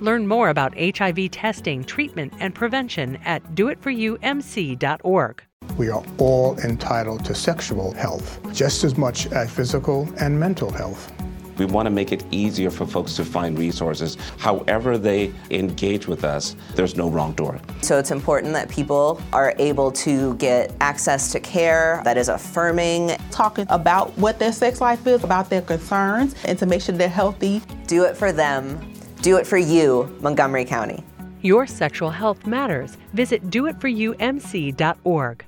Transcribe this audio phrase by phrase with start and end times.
[0.00, 5.42] Learn more about HIV testing, treatment, and prevention at doitforyoumc.org.
[5.76, 11.12] We are all entitled to sexual health, just as much as physical and mental health.
[11.58, 14.16] We want to make it easier for folks to find resources.
[14.38, 17.60] However, they engage with us, there's no wrong door.
[17.82, 23.16] So it's important that people are able to get access to care that is affirming.
[23.32, 27.08] Talking about what their sex life is, about their concerns, and to make sure they're
[27.08, 27.60] healthy.
[27.88, 28.80] Do it for them.
[29.20, 31.04] Do it for you, Montgomery County.
[31.42, 32.96] Your sexual health matters.
[33.12, 35.44] Visit doitforyoumc.org.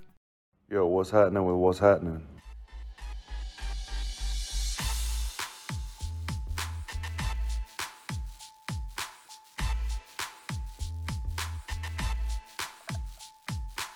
[0.69, 2.27] Yo, what's happening with what's happening?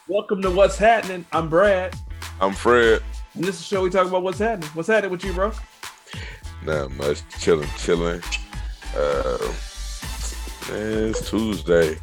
[0.06, 1.24] Welcome to What's Happening.
[1.32, 1.94] I'm Brad.
[2.40, 3.02] I'm Fred.
[3.34, 4.68] And this is a show we talk about what's happening.
[4.74, 5.52] What's happening with you, bro?
[6.64, 7.22] Not much.
[7.40, 8.20] Chilling, chilling.
[8.96, 9.52] Uh,
[10.68, 11.98] man, it's Tuesday.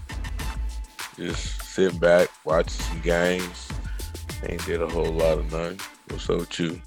[1.16, 3.70] Just sit back, watching some games.
[4.48, 5.80] Ain't did a whole lot of nothing.
[6.10, 6.82] What's up with you?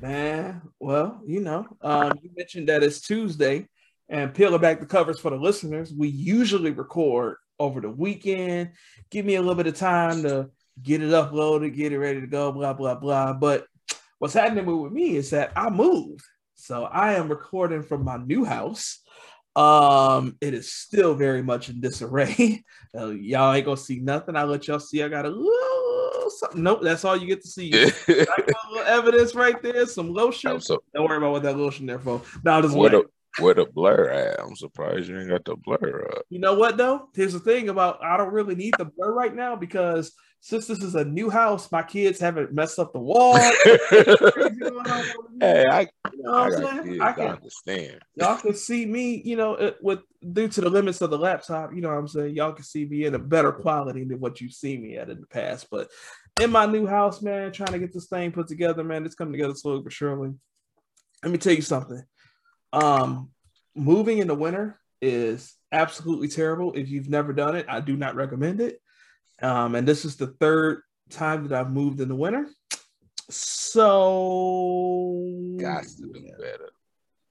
[0.00, 3.68] Man, well, you know, um, you mentioned that it's Tuesday,
[4.08, 8.72] and peeling back the covers for the listeners, we usually record over the weekend.
[9.10, 10.50] Give me a little bit of time to
[10.82, 13.32] get it uploaded, get it ready to go, blah, blah, blah.
[13.32, 13.66] But
[14.18, 16.24] what's happening with me is that I moved.
[16.54, 19.00] So I am recording from my new house.
[19.56, 22.64] Um, it is still very much in disarray.
[22.98, 24.36] uh, y'all ain't gonna see nothing.
[24.36, 25.02] I let y'all see.
[25.02, 26.62] I got a little something.
[26.62, 27.72] Nope, that's all you get to see.
[27.74, 29.86] I got a little evidence right there.
[29.86, 30.60] Some lotion.
[30.60, 32.20] So, Don't worry about what that lotion there for.
[32.44, 33.06] No, just where wait.
[33.40, 34.40] Where the blur at?
[34.40, 36.24] I'm surprised you ain't got the blur up.
[36.30, 37.08] You know what though?
[37.14, 40.82] Here's the thing about I don't really need the blur right now because since this
[40.82, 43.34] is a new house, my kids haven't messed up the wall.
[45.40, 45.80] Hey, I,
[46.12, 46.84] You know I got saying?
[46.84, 47.00] kids.
[47.00, 47.98] I I, can understand.
[48.14, 50.00] y'all can see me, you know, with
[50.32, 52.36] due to the limits of the laptop, you know what I'm saying?
[52.36, 55.20] Y'all can see me in a better quality than what you've seen me at in
[55.20, 55.66] the past.
[55.70, 55.90] But
[56.40, 59.32] in my new house, man, trying to get this thing put together, man, it's coming
[59.32, 60.32] together slowly but surely.
[61.22, 62.02] Let me tell you something.
[62.74, 63.30] Um,
[63.74, 66.72] moving in the winter is absolutely terrible.
[66.74, 68.80] If you've never done it, I do not recommend it.
[69.42, 72.48] Um, and this is the third time that I've moved in the winter.
[73.30, 76.70] So Got to do better.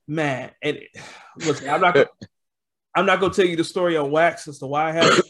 [0.06, 0.78] man, and
[1.36, 2.06] listen, I'm not gonna,
[2.94, 5.24] I'm not gonna tell you the story on wax as to why I have it.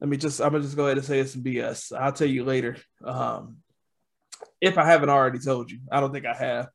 [0.00, 1.96] Let me just I'm gonna just go ahead and say it's some BS.
[1.98, 2.76] I'll tell you later.
[3.04, 3.58] Um
[4.60, 5.80] if I haven't already told you.
[5.90, 6.68] I don't think I have.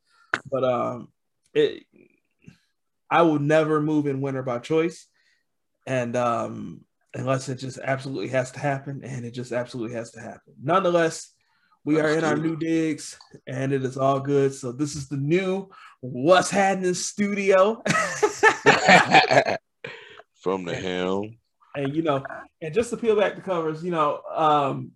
[0.51, 1.07] But um
[1.53, 1.83] it
[3.15, 5.07] I will never move in winter by choice.
[5.87, 6.81] And um
[7.13, 10.53] unless it just absolutely has to happen, and it just absolutely has to happen.
[10.61, 11.31] Nonetheless,
[11.85, 13.17] we are in our new digs
[13.47, 14.53] and it is all good.
[14.53, 15.69] So this is the new
[16.01, 17.81] What's Happening studio.
[20.41, 21.37] From the helm.
[21.75, 22.23] and you know,
[22.61, 24.91] and just to peel back the covers, you know, um,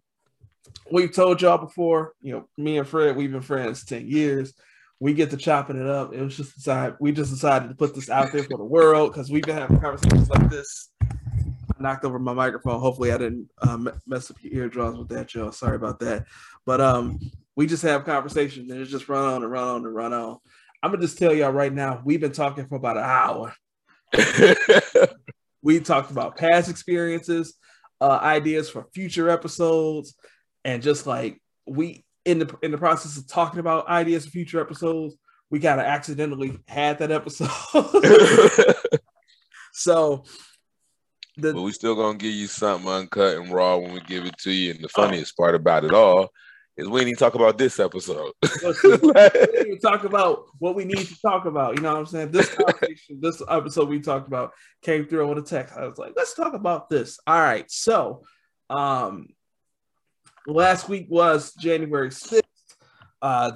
[0.91, 4.53] we've told y'all before, you know, me and Fred, we've been friends 10 years.
[4.99, 6.13] We get to chopping it up.
[6.13, 9.11] It was just decide we just decided to put this out there for the world
[9.11, 10.89] because we've been having conversations like this.
[11.01, 12.81] I knocked over my microphone.
[12.81, 15.51] Hopefully, I didn't um, mess up your eardrums with that, y'all.
[15.53, 16.25] Sorry about that.
[16.65, 17.19] But um,
[17.55, 20.37] we just have conversations and it's just run on and run on and run on.
[20.81, 23.53] I'm gonna just tell y'all right now, we've been talking for about an hour.
[25.61, 27.55] we talked about past experiences,
[27.99, 30.15] uh, ideas for future episodes,
[30.63, 34.61] and just like we in the in the process of talking about ideas for future
[34.61, 35.15] episodes,
[35.49, 37.49] we kind of accidentally had that episode.
[39.73, 40.23] so
[41.37, 44.37] the but we still gonna give you something uncut and raw when we give it
[44.39, 44.71] to you.
[44.71, 46.29] And the funniest part about it all
[46.77, 48.31] is we didn't even talk about this episode.
[48.43, 48.49] we
[48.83, 51.75] didn't even talk about what we need to talk about.
[51.75, 52.31] You know what I'm saying?
[52.31, 54.51] This conversation, this episode we talked about
[54.83, 55.75] came through on a text.
[55.75, 57.19] I was like, let's talk about this.
[57.25, 57.69] All right.
[57.71, 58.21] So
[58.69, 59.29] um
[60.49, 62.41] last week was January 6th,
[63.21, 63.51] uh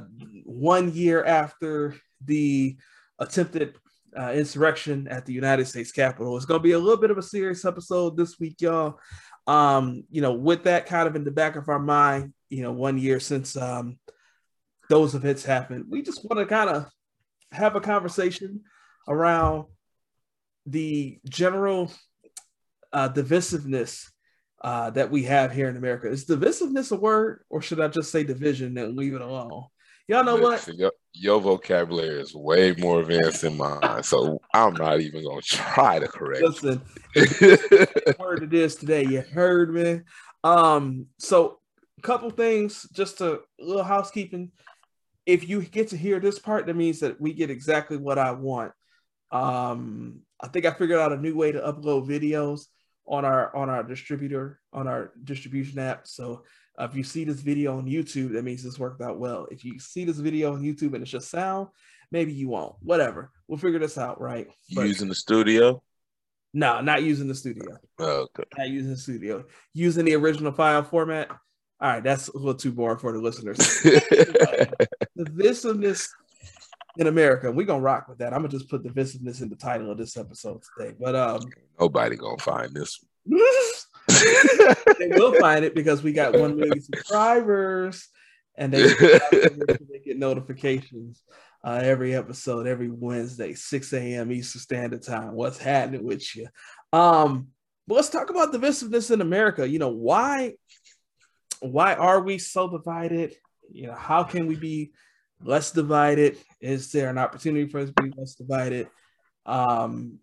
[0.45, 1.95] one year after
[2.25, 2.77] the
[3.19, 3.75] attempted
[4.17, 6.37] uh, insurrection at the United States Capitol.
[6.37, 8.99] It's going to be a little bit of a serious episode this week, y'all.
[9.47, 12.71] Um, you know, with that kind of in the back of our mind, you know,
[12.71, 13.97] one year since um,
[14.89, 16.85] those events happened, we just want to kind of
[17.51, 18.61] have a conversation
[19.07, 19.65] around
[20.65, 21.91] the general
[22.93, 24.09] uh, divisiveness
[24.63, 26.07] uh, that we have here in America.
[26.07, 29.65] Is divisiveness a word, or should I just say division and leave it alone?
[30.07, 30.67] Y'all know what?
[30.75, 35.99] Your, your vocabulary is way more advanced than mine, so I'm not even gonna try
[35.99, 36.43] to correct.
[36.43, 36.81] Listen,
[38.19, 39.05] word it is today.
[39.05, 40.01] You heard me.
[40.43, 41.59] Um, so
[41.97, 44.51] a couple things, just a little housekeeping.
[45.25, 48.31] If you get to hear this part, that means that we get exactly what I
[48.31, 48.73] want.
[49.31, 52.67] Um, I think I figured out a new way to upload videos
[53.05, 56.07] on our on our distributor on our distribution app.
[56.07, 56.43] So
[56.79, 59.47] uh, if you see this video on YouTube, that means this worked out well.
[59.51, 61.67] If you see this video on YouTube and it's just sound,
[62.11, 62.75] maybe you won't.
[62.79, 64.47] Whatever, we'll figure this out, right?
[64.73, 65.83] But, using the studio?
[66.53, 67.77] No, not using the studio.
[67.99, 68.43] Oh, okay.
[68.57, 69.43] Not using the studio.
[69.73, 71.29] Using the original file format.
[71.31, 73.57] All right, that's a little too boring for the listeners.
[75.17, 76.09] divisiveness
[76.97, 77.51] in America.
[77.51, 78.33] We're gonna rock with that.
[78.33, 80.95] I'm gonna just put divisiveness in the title of this episode today.
[80.99, 81.41] But um
[81.79, 83.03] nobody gonna find this
[84.99, 88.09] they will find it because we got one million subscribers
[88.57, 88.83] and they,
[89.31, 91.23] they get notifications
[91.63, 94.31] uh, every episode every Wednesday, 6 a.m.
[94.31, 95.33] Eastern Standard Time.
[95.33, 96.47] What's happening with you?
[96.91, 97.47] Um,
[97.87, 99.67] but let's talk about divisiveness in America.
[99.67, 100.55] You know, why
[101.61, 103.35] why are we so divided?
[103.71, 104.91] You know, how can we be
[105.43, 106.37] less divided?
[106.61, 108.87] Is there an opportunity for us to be less divided?
[109.45, 110.19] Um,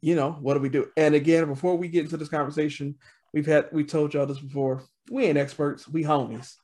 [0.00, 0.90] you know, what do we do?
[0.96, 2.96] And again, before we get into this conversation,
[3.32, 4.82] we've had we told y'all this before.
[5.10, 6.54] We ain't experts, we homies.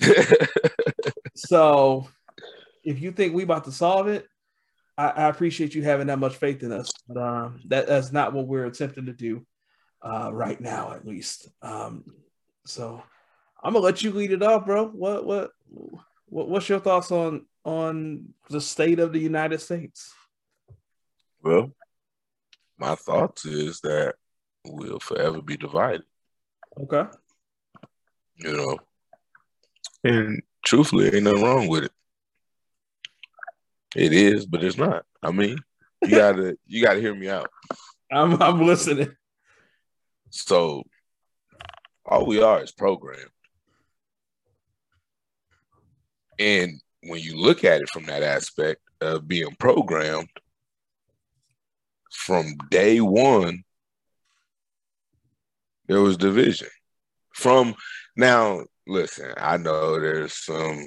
[1.36, 2.08] so
[2.84, 4.26] if you think we about to solve it,
[4.96, 6.90] I, I, appreciate you having that much faith in us.
[7.08, 9.44] But um, that, that's not what we're attempting to do
[10.02, 11.48] uh, right now, at least.
[11.60, 12.04] Um,
[12.64, 13.02] so
[13.62, 14.86] I'm gonna let you lead it off, bro.
[14.88, 20.14] What what what what's your thoughts on on the state of the United States?
[21.42, 21.72] Well,
[22.78, 24.14] my thoughts is that
[24.64, 26.04] we'll forever be divided.
[26.80, 27.04] Okay.
[28.36, 28.78] You know,
[30.04, 31.92] and truthfully, ain't nothing wrong with it.
[33.94, 35.04] It is, but it's not.
[35.22, 35.58] I mean,
[36.02, 37.50] you gotta you gotta hear me out.
[38.10, 39.14] I'm I'm listening.
[40.30, 40.84] So
[42.06, 43.30] all we are is programmed.
[46.38, 50.28] And when you look at it from that aspect of being programmed,
[52.10, 53.64] from day one,
[55.88, 56.68] there was division.
[57.34, 57.74] From
[58.16, 60.84] now, listen, I know there's some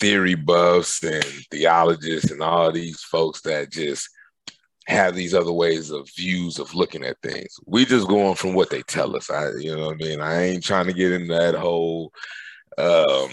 [0.00, 4.08] theory buffs and theologists and all these folks that just
[4.86, 7.58] have these other ways of views of looking at things.
[7.66, 9.30] We just going from what they tell us.
[9.30, 10.20] I, you know what I mean?
[10.20, 12.12] I ain't trying to get into that whole
[12.78, 13.30] um,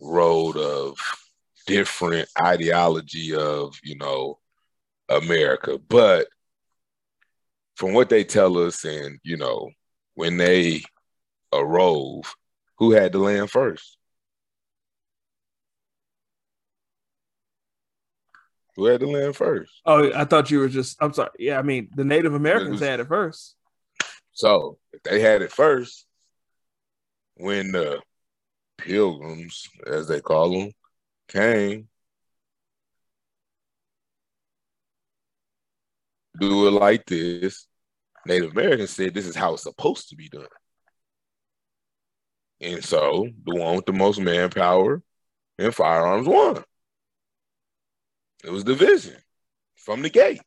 [0.00, 0.98] road of
[1.66, 4.38] different ideology of, you know,
[5.08, 5.78] America.
[5.78, 6.28] But
[7.76, 9.70] from what they tell us, and you know,
[10.14, 10.82] when they
[11.52, 12.24] arose,
[12.78, 13.96] who had the land first?
[18.76, 19.72] Who had the land first?
[19.84, 20.96] Oh, I thought you were just.
[21.00, 21.30] I'm sorry.
[21.38, 23.56] Yeah, I mean, the Native Americans had it first.
[24.32, 26.06] So if they had it first,
[27.34, 28.00] when the
[28.78, 30.72] pilgrims, as they call them,
[31.28, 31.88] came,
[36.40, 37.66] do it like this.
[38.26, 40.46] Native Americans said this is how it's supposed to be done.
[42.60, 45.02] And so the one with the most manpower
[45.58, 46.62] and firearms won.
[48.44, 49.16] It was division
[49.76, 50.40] from the gate.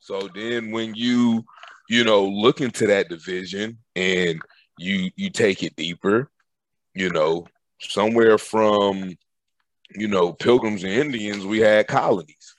[0.00, 1.44] So then when you,
[1.88, 4.40] you know, look into that division and
[4.78, 6.30] you you take it deeper,
[6.96, 7.46] you know,
[7.78, 9.14] somewhere from,
[9.94, 12.54] you know, pilgrims and Indians, we had colonies.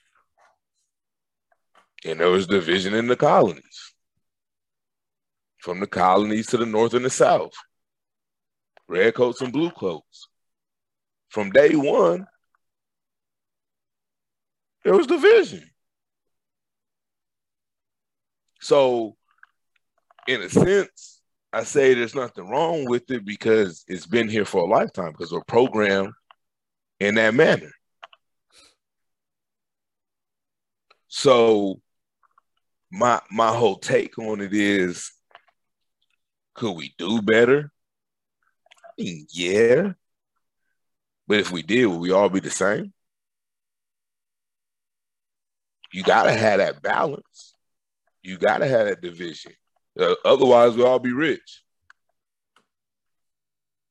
[2.06, 3.94] And there was division in the colonies.
[5.58, 7.54] From the colonies to the north and the south.
[8.88, 10.28] Red coats and blue coats.
[11.30, 12.28] From day one,
[14.84, 15.68] there was division.
[18.62, 19.18] So,
[20.28, 21.17] in a sense,
[21.54, 25.32] I say there's nothing wrong with it because it's been here for a lifetime because
[25.32, 26.14] we're programmed
[27.00, 27.72] in that manner.
[31.08, 31.82] So,
[32.92, 35.12] my my whole take on it is
[36.54, 37.72] could we do better?
[38.84, 39.94] I mean, yeah.
[41.28, 42.94] But if we did, would we all be the same?
[45.94, 47.54] You gotta have that balance.
[48.22, 49.54] You gotta have that division.
[50.00, 51.64] Uh, otherwise, we'll all be rich.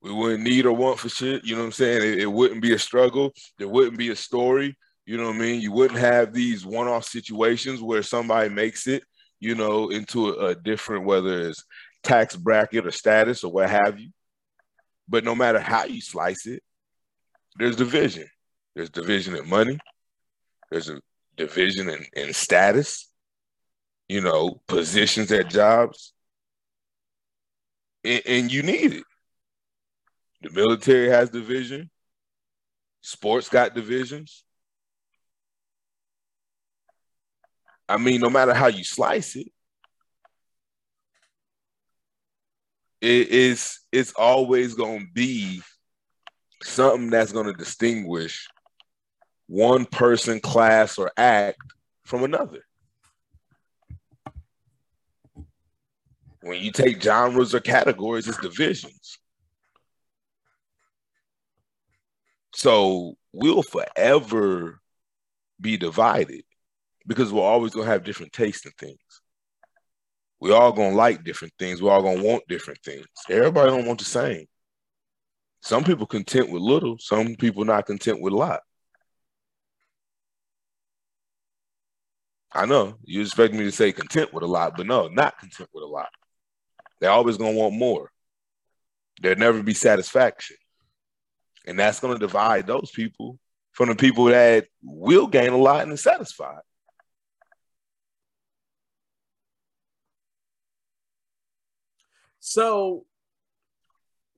[0.02, 1.44] We wouldn't need or want for shit.
[1.44, 2.02] You know what I'm saying?
[2.02, 3.32] It, it wouldn't be a struggle.
[3.58, 4.76] There wouldn't be a story.
[5.04, 5.60] You know what I mean?
[5.60, 9.02] You wouldn't have these one-off situations where somebody makes it,
[9.40, 11.64] you know, into a, a different, whether it's
[12.02, 14.10] tax bracket or status or what have you.
[15.08, 16.62] But no matter how you slice it,
[17.56, 18.26] there's division.
[18.74, 19.78] There's division in money.
[20.70, 21.00] There's a
[21.36, 23.08] division in, in status,
[24.08, 26.12] you know, positions at jobs.
[28.04, 29.04] And, and you need it.
[30.42, 31.90] The military has division.
[33.00, 34.44] Sports got divisions.
[37.88, 39.46] I mean, no matter how you slice it,
[43.00, 45.62] it is it's always going to be
[46.62, 48.48] something that's going to distinguish
[49.46, 51.60] one person, class, or act
[52.04, 52.65] from another.
[56.46, 59.18] When you take genres or categories, it's divisions.
[62.54, 64.80] So we'll forever
[65.60, 66.44] be divided
[67.04, 69.00] because we're always gonna have different tastes in things.
[70.38, 71.82] We all gonna like different things.
[71.82, 73.06] We all gonna want different things.
[73.28, 74.46] Everybody don't want the same.
[75.62, 76.96] Some people content with little.
[77.00, 78.60] Some people not content with a lot.
[82.52, 85.68] I know you expect me to say content with a lot, but no, not content
[85.74, 86.08] with a lot.
[87.00, 88.10] They're always gonna want more.
[89.20, 90.56] There'll never be satisfaction,
[91.66, 93.38] and that's gonna divide those people
[93.72, 96.62] from the people that will gain a lot and are satisfied.
[102.40, 103.04] So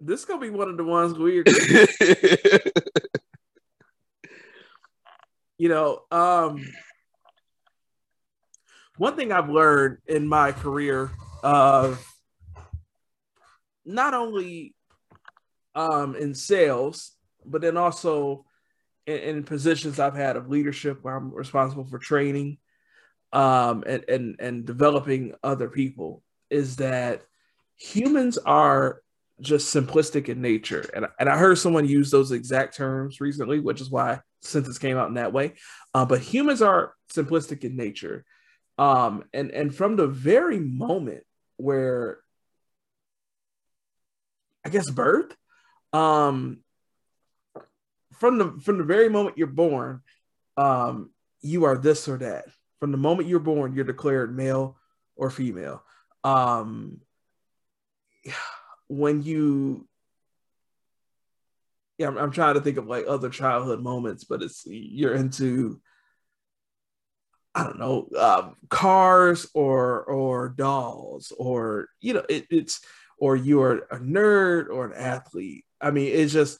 [0.01, 1.43] this is gonna be one of the ones we
[5.59, 6.65] you know, um
[8.97, 11.11] one thing I've learned in my career
[11.43, 12.05] of
[13.89, 14.75] not only
[15.75, 17.13] um in sales,
[17.45, 18.45] but then also
[19.07, 22.59] in, in positions I've had of leadership where I'm responsible for training
[23.33, 27.23] um and and, and developing other people is that
[27.77, 29.03] humans are
[29.41, 30.89] just simplistic in nature.
[30.95, 34.97] And, and I heard someone use those exact terms recently, which is why sentence came
[34.97, 35.55] out in that way.
[35.95, 38.25] Uh, but humans are simplistic in nature.
[38.79, 41.25] Um, and, and from the very moment
[41.57, 42.19] where
[44.69, 45.35] I guess birth,
[45.95, 46.59] um,
[48.13, 50.03] from the from the very moment you're born,
[50.59, 51.09] um,
[51.41, 52.45] you are this or that.
[52.79, 54.77] From the moment you're born, you're declared male
[55.17, 55.83] or female.
[56.23, 57.01] Um,
[58.89, 59.89] when you
[61.97, 65.81] yeah, I'm, I'm, trying to think of like other childhood moments, but it's you're into
[67.55, 72.83] I don't know um, cars or or dolls or you know it, it's
[73.19, 75.65] or you're a nerd or an athlete.
[75.81, 76.59] I mean, it's just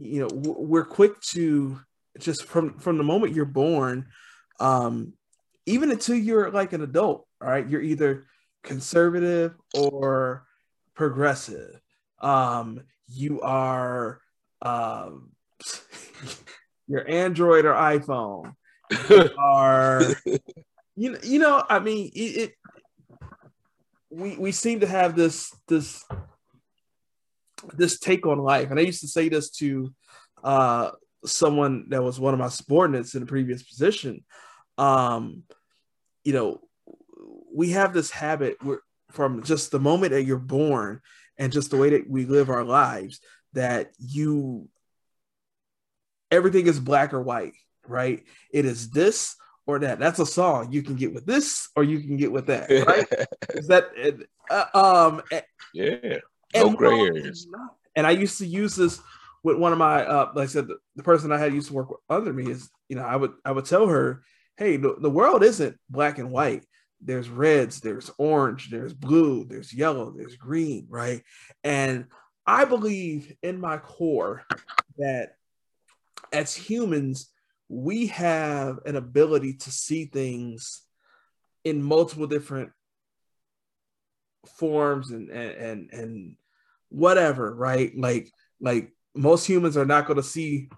[0.00, 1.78] you know we're quick to
[2.18, 4.06] just from from the moment you're born,
[4.58, 5.12] um,
[5.66, 7.26] even until you're like an adult.
[7.40, 8.26] All right, you're either
[8.62, 10.44] conservative or
[10.94, 11.80] progressive.
[12.20, 14.20] Um, you are
[14.62, 15.30] um,
[16.88, 18.54] your Android or iPhone.
[19.08, 20.02] You are
[20.96, 22.54] you know, you know, I mean, it, it
[24.10, 26.04] we we seem to have this this
[27.74, 29.92] this take on life, and I used to say this to
[30.42, 30.90] uh,
[31.24, 34.24] someone that was one of my subordinates in a previous position.
[34.78, 35.44] Um,
[36.24, 36.60] you know,
[37.54, 41.00] we have this habit where from just the moment that you're born
[41.38, 43.20] and just the way that we live our lives
[43.52, 44.68] that you
[46.30, 47.54] everything is black or white
[47.88, 49.34] right it is this
[49.66, 49.98] or that.
[49.98, 50.72] That's a song.
[50.72, 53.06] You can get with this or you can get with that right?
[53.54, 53.90] Is that
[54.50, 55.22] uh, um
[55.72, 56.18] yeah
[56.54, 57.46] no gray areas.
[57.94, 59.00] and i used to use this
[59.44, 61.74] with one of my uh like i said the, the person i had used to
[61.74, 64.24] work with under me is you know i would i would tell her
[64.60, 66.64] hey the, the world isn't black and white.
[67.00, 71.22] There's reds, there's orange, there's blue, there's yellow, there's green, right?
[71.64, 72.04] And
[72.46, 74.44] I believe in my core
[74.98, 75.32] that
[76.30, 77.30] as humans,
[77.72, 80.82] we have an ability to see things
[81.62, 82.72] in multiple different
[84.58, 86.36] forms and and and,
[86.88, 87.96] whatever, right?
[87.96, 90.68] Like like most humans are not going to see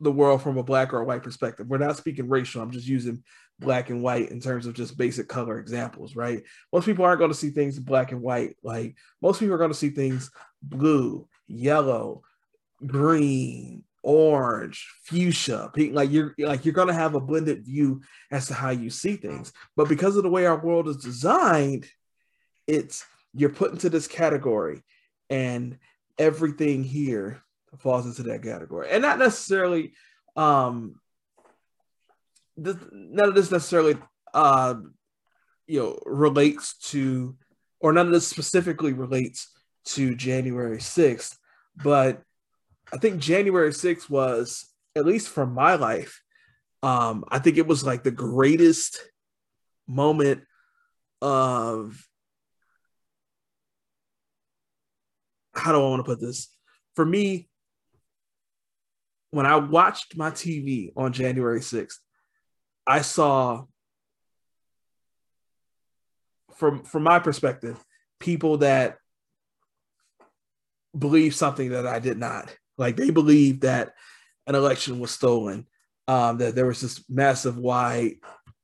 [0.00, 1.68] the world from a black or a white perspective.
[1.68, 2.60] We're not speaking racial.
[2.60, 3.22] I'm just using
[3.60, 6.42] black and white in terms of just basic color examples, right?
[6.72, 8.56] Most people aren't going to see things black and white.
[8.64, 12.22] Like most people are going to see things blue, yellow,
[12.84, 15.94] green, orange, fuchsia, pink.
[15.94, 19.52] Like you're like you're to have a blended view as to how you see things.
[19.76, 21.86] But because of the way our world is designed,
[22.66, 23.04] it's
[23.34, 24.82] you're put into this category,
[25.28, 25.78] and
[26.18, 27.42] everything here
[27.78, 29.92] falls into that category, and not necessarily
[30.36, 31.00] um
[32.56, 33.96] this, none of this necessarily
[34.34, 34.74] uh,
[35.66, 37.36] you know relates to
[37.80, 39.50] or none of this specifically relates
[39.84, 41.36] to January 6th,
[41.82, 42.22] but
[42.92, 44.66] I think January 6th was,
[44.96, 46.22] at least for my life,
[46.82, 48.98] um, I think it was like the greatest
[49.86, 50.42] moment
[51.22, 52.06] of
[55.54, 56.48] how do I want to put this?
[56.96, 57.48] For me,
[59.30, 61.98] when I watched my TV on January 6th,
[62.86, 63.64] I saw
[66.56, 67.82] from from my perspective,
[68.18, 68.98] people that
[70.96, 72.54] believe something that I did not.
[72.80, 73.92] Like they believed that
[74.46, 75.66] an election was stolen,
[76.08, 78.14] um, that there was this massive wide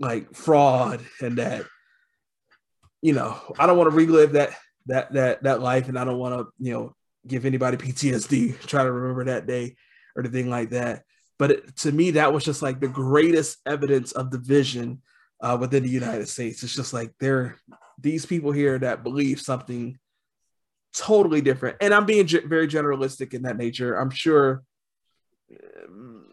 [0.01, 1.67] like fraud, and that
[3.03, 4.57] you know I don't want to relive that
[4.87, 6.97] that that that life, and I don't want to you know
[7.27, 9.77] give anybody PTSD try to remember that day
[10.17, 11.03] or anything like that.
[11.39, 15.03] But it, to me, that was just like the greatest evidence of division
[15.43, 16.63] uh, within the United States.
[16.63, 17.59] It's just like there,
[18.01, 19.99] these people here that believe something
[20.97, 21.77] totally different.
[21.81, 23.95] And I'm being ge- very generalistic in that nature.
[23.95, 24.63] I'm sure
[25.87, 26.25] um,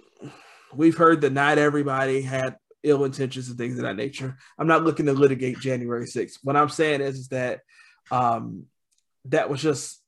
[0.74, 4.38] we've heard that not everybody had ill intentions and things of that nature.
[4.58, 6.40] I'm not looking to litigate January 6th.
[6.44, 7.60] What I'm saying is, is that
[8.10, 8.66] um,
[9.26, 10.02] that was just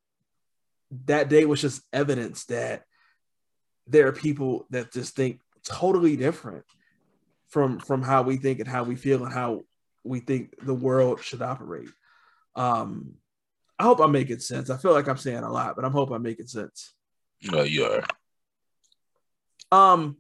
[1.06, 2.84] that day was just evidence that
[3.88, 6.64] there are people that just think totally different
[7.50, 9.62] from from how we think and how we feel and how
[10.04, 11.90] we think the world should operate.
[12.56, 13.16] Um,
[13.77, 14.70] I hope I'm making sense.
[14.70, 16.94] I feel like I'm saying a lot, but I'm hoping I'm making sense.
[17.44, 18.03] No, you are.
[19.72, 20.17] Um,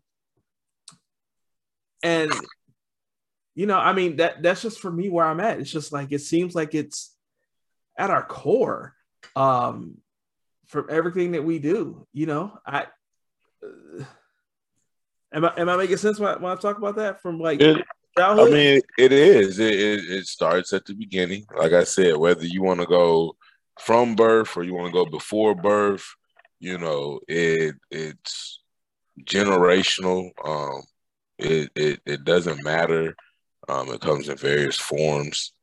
[2.03, 2.31] and
[3.55, 5.59] you know, I mean that that's just for me where I'm at.
[5.59, 7.15] It's just like it seems like it's
[7.97, 8.93] at our core,
[9.35, 9.97] um,
[10.67, 12.05] from everything that we do.
[12.13, 12.87] You know, I.
[13.63, 14.03] Uh,
[15.31, 17.61] am I am I making sense when I, when I talk about that from like
[17.61, 17.85] It-
[18.17, 18.49] childhood?
[18.49, 19.59] I mean, it is.
[19.59, 21.45] It, it, it starts at the beginning.
[21.57, 23.37] Like I said, whether you want to go
[23.79, 26.05] from birth or you want to go before birth,
[26.59, 28.61] you know, it it's
[29.23, 30.29] generational.
[30.43, 30.81] Um,
[31.37, 33.15] it it, it doesn't matter.
[33.67, 35.53] Um, it comes in various forms,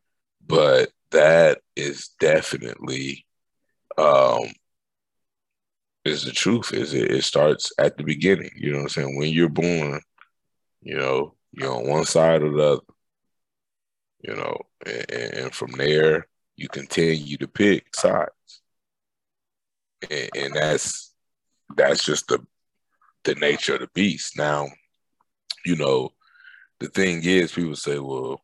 [0.47, 3.27] but that is definitely
[3.99, 4.45] um
[6.05, 6.73] is the truth.
[6.73, 8.51] Is it, it starts at the beginning.
[8.57, 9.17] You know what I'm saying?
[9.17, 10.01] When you're born,
[10.83, 12.83] you know, you're on one side or the other.
[14.21, 18.31] You know, and, and from there you continue to pick sides.
[20.11, 21.15] And, and that's
[21.77, 22.45] that's just the
[23.25, 24.37] the nature of the beast.
[24.37, 24.69] Now,
[25.65, 26.11] you know,
[26.81, 28.41] the thing is people say, well,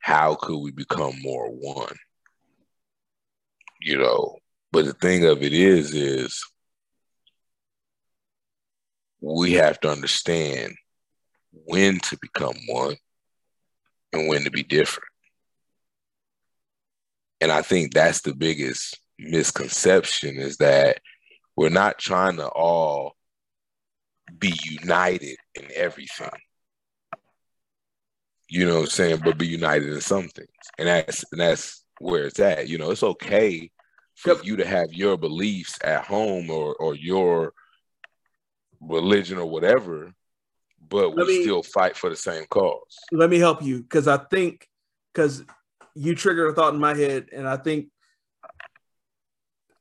[0.00, 1.94] how could we become more one?
[3.80, 4.38] You know,
[4.72, 6.42] but the thing of it is, is
[9.20, 10.74] we have to understand
[11.52, 12.96] when to become one
[14.12, 15.08] and when to be different.
[17.44, 21.00] And I think that's the biggest misconception is that
[21.56, 23.16] we're not trying to all
[24.38, 26.30] be united in everything.
[28.48, 29.20] You know what I'm saying?
[29.22, 30.48] But be united in some things.
[30.78, 32.66] And that's and that's where it's at.
[32.70, 33.70] You know, it's okay
[34.14, 37.52] for you to have your beliefs at home or or your
[38.80, 40.14] religion or whatever,
[40.88, 42.96] but we me- still fight for the same cause.
[43.12, 44.66] let me help you because I think
[45.12, 45.44] because
[45.94, 47.88] you triggered a thought in my head, and I think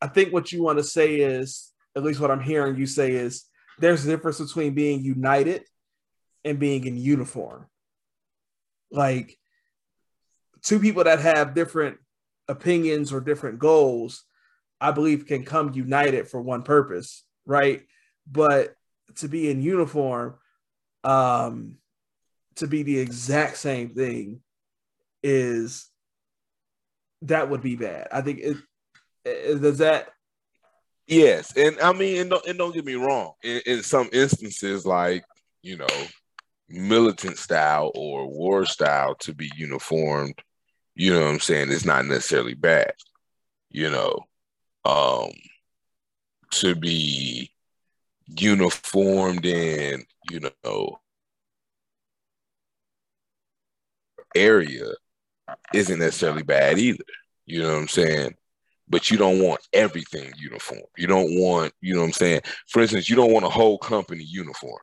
[0.02, 3.14] I think what you want to say is at least what I'm hearing you say
[3.14, 3.46] is
[3.80, 5.64] there's a difference between being united
[6.44, 7.68] and being in uniform.
[8.92, 9.38] Like
[10.62, 11.98] two people that have different
[12.48, 14.24] opinions or different goals,
[14.82, 17.84] I believe can come united for one purpose, right?
[18.30, 18.76] But
[19.18, 20.36] to be in uniform,
[21.04, 21.76] um,
[22.56, 24.42] to be the exact same thing
[25.24, 25.90] is
[27.24, 28.08] that would be bad.
[28.12, 28.58] I think it,
[29.26, 30.10] it does that
[31.08, 33.34] Yes, and I mean, and don't, and don't get me wrong.
[33.44, 35.26] In, in some instances, like
[35.62, 35.88] you know,
[36.70, 40.36] militant style or war style to be uniformed,
[40.96, 42.94] you know what I'm saying, is not necessarily bad.
[43.70, 44.20] You know,
[44.86, 45.32] um,
[46.52, 47.52] to be
[48.28, 51.00] uniformed in, you know,
[54.36, 54.86] area
[55.74, 57.04] isn't necessarily bad either.
[57.46, 58.36] You know what I'm saying?
[58.88, 60.82] But you don't want everything uniform.
[60.98, 62.42] You don't want, you know what I'm saying?
[62.68, 64.82] For instance, you don't want a whole company uniform.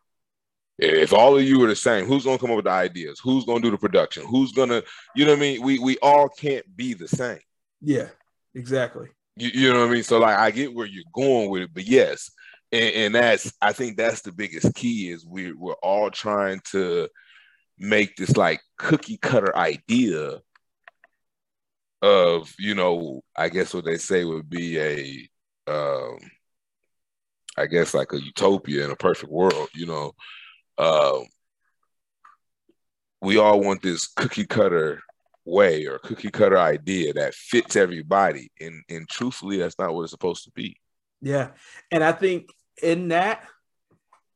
[0.79, 3.21] If all of you are the same, who's gonna come up with the ideas?
[3.23, 4.25] Who's gonna do the production?
[4.27, 4.83] Who's gonna,
[5.15, 5.63] you know what I mean?
[5.63, 7.41] We we all can't be the same.
[7.83, 8.09] yeah,
[8.55, 9.09] exactly.
[9.37, 10.03] You, you know what I mean?
[10.03, 12.31] So like I get where you're going with it, but yes,
[12.73, 17.09] and, and that's I think that's the biggest key is we we're all trying to
[17.79, 20.41] make this like cookie cutter idea
[22.03, 25.29] of you know, I guess what they say would be a,
[25.71, 26.19] um,
[27.57, 29.69] I guess like a utopia in a perfect world.
[29.75, 30.13] You know,
[30.79, 31.27] um,
[33.21, 35.03] we all want this cookie cutter
[35.45, 40.13] way or cookie cutter idea that fits everybody, and and truthfully, that's not what it's
[40.13, 40.77] supposed to be.
[41.21, 41.51] Yeah,
[41.91, 42.51] and I think
[42.83, 43.45] in that,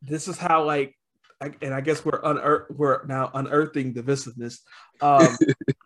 [0.02, 0.94] this is how like,
[1.40, 4.58] and I guess we're unearth we're now unearthing divisiveness.
[5.00, 5.36] Um,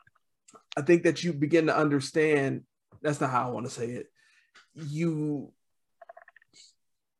[0.79, 2.63] I think that you begin to understand.
[3.03, 4.07] That's not how I want to say it.
[4.75, 5.53] You,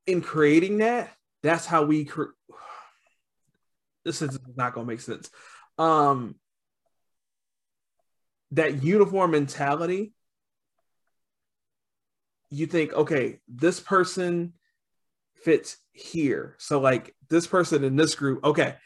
[0.07, 1.11] in creating that,
[1.43, 2.05] that's how we.
[2.05, 2.37] Cre-
[4.05, 5.29] this is not going to make sense.
[5.77, 6.37] Um,
[8.53, 10.13] that uniform mentality.
[12.51, 14.53] You think, okay, this person
[15.35, 16.55] fits here.
[16.59, 18.77] So, like this person in this group, okay,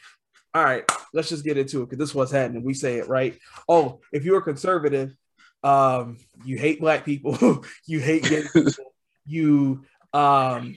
[0.54, 0.84] all right,
[1.14, 2.62] let's just get into it because this is what's happening.
[2.62, 3.38] We say it right.
[3.68, 5.14] Oh, if you're a conservative,
[5.62, 8.72] um, you hate black people, you hate gay people,
[9.26, 10.76] you um,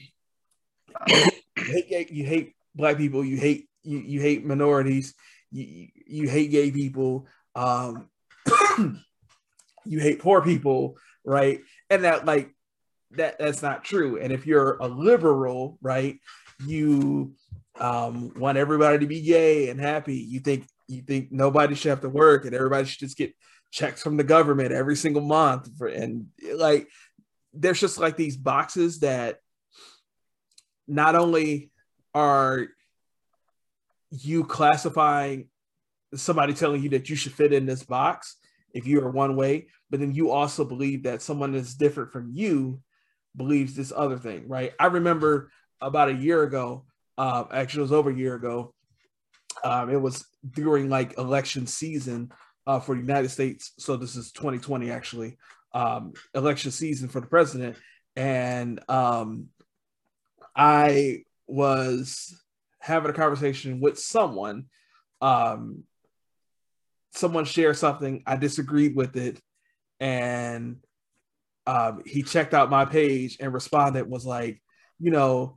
[1.08, 5.14] you hate you hate black people, you hate you, you hate minorities,
[5.52, 8.10] you, you hate gay people, um,
[9.86, 11.62] you hate poor people, right?
[11.90, 12.52] And that like
[13.12, 14.20] that that's not true.
[14.20, 16.20] And if you're a liberal, right,
[16.66, 17.34] you
[17.80, 20.16] um, want everybody to be gay and happy.
[20.16, 23.34] You think you think nobody should have to work and everybody should just get
[23.72, 26.88] checks from the government every single month for, and like
[27.54, 29.38] there's just like these boxes that
[30.88, 31.72] not only
[32.14, 32.68] are
[34.12, 35.50] you classifying
[36.14, 38.38] somebody telling you that you should fit in this box
[38.74, 42.30] if you are one way, but then you also believe that someone that's different from
[42.32, 42.80] you
[43.36, 44.74] believes this other thing, right?
[44.80, 46.86] I remember about a year ago,
[47.18, 48.74] uh, actually, it was over a year ago.
[49.64, 52.32] Um, it was during like election season
[52.68, 53.74] uh, for the United States.
[53.80, 55.38] So this is 2020, actually,
[55.74, 57.78] um, election season for the president.
[58.16, 59.48] And um,
[60.56, 62.42] I was
[62.80, 64.66] having a conversation with someone.
[65.22, 65.84] Um,
[67.12, 68.24] someone shared something.
[68.26, 69.40] I disagreed with it.
[70.00, 70.78] And
[71.66, 74.62] um, he checked out my page and responded, was like,
[75.00, 75.56] you know,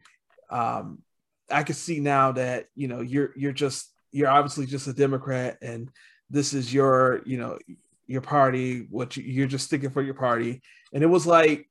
[0.50, 1.02] um,
[1.50, 5.58] I can see now that you know you're you're just you're obviously just a Democrat,
[5.62, 5.90] and
[6.30, 7.58] this is your you know
[8.06, 8.86] your party.
[8.90, 11.68] What you, you're just sticking for your party, and it was like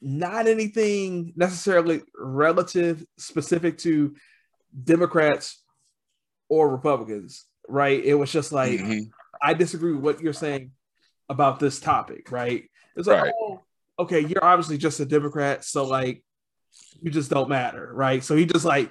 [0.00, 4.14] not anything necessarily relative specific to
[4.84, 5.62] Democrats
[6.48, 8.04] or Republicans, right?
[8.04, 9.08] It was just like mm-hmm.
[9.42, 10.72] I disagree with what you're saying
[11.28, 12.64] about this topic, right?
[12.94, 13.32] It's like, right.
[13.40, 13.62] oh,
[13.98, 16.22] okay, you're obviously just a Democrat, so like
[17.02, 18.22] you just don't matter, right?
[18.22, 18.90] So he just like,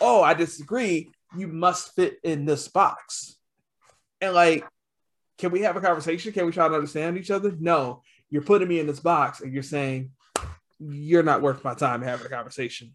[0.00, 1.10] oh, I disagree.
[1.36, 3.36] You must fit in this box.
[4.20, 4.66] And like,
[5.38, 6.32] can we have a conversation?
[6.32, 7.52] Can we try to understand each other?
[7.58, 10.10] No, you're putting me in this box and you're saying
[10.78, 12.94] you're not worth my time having a conversation.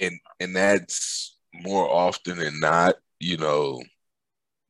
[0.00, 3.82] And and that's more often than not, you know,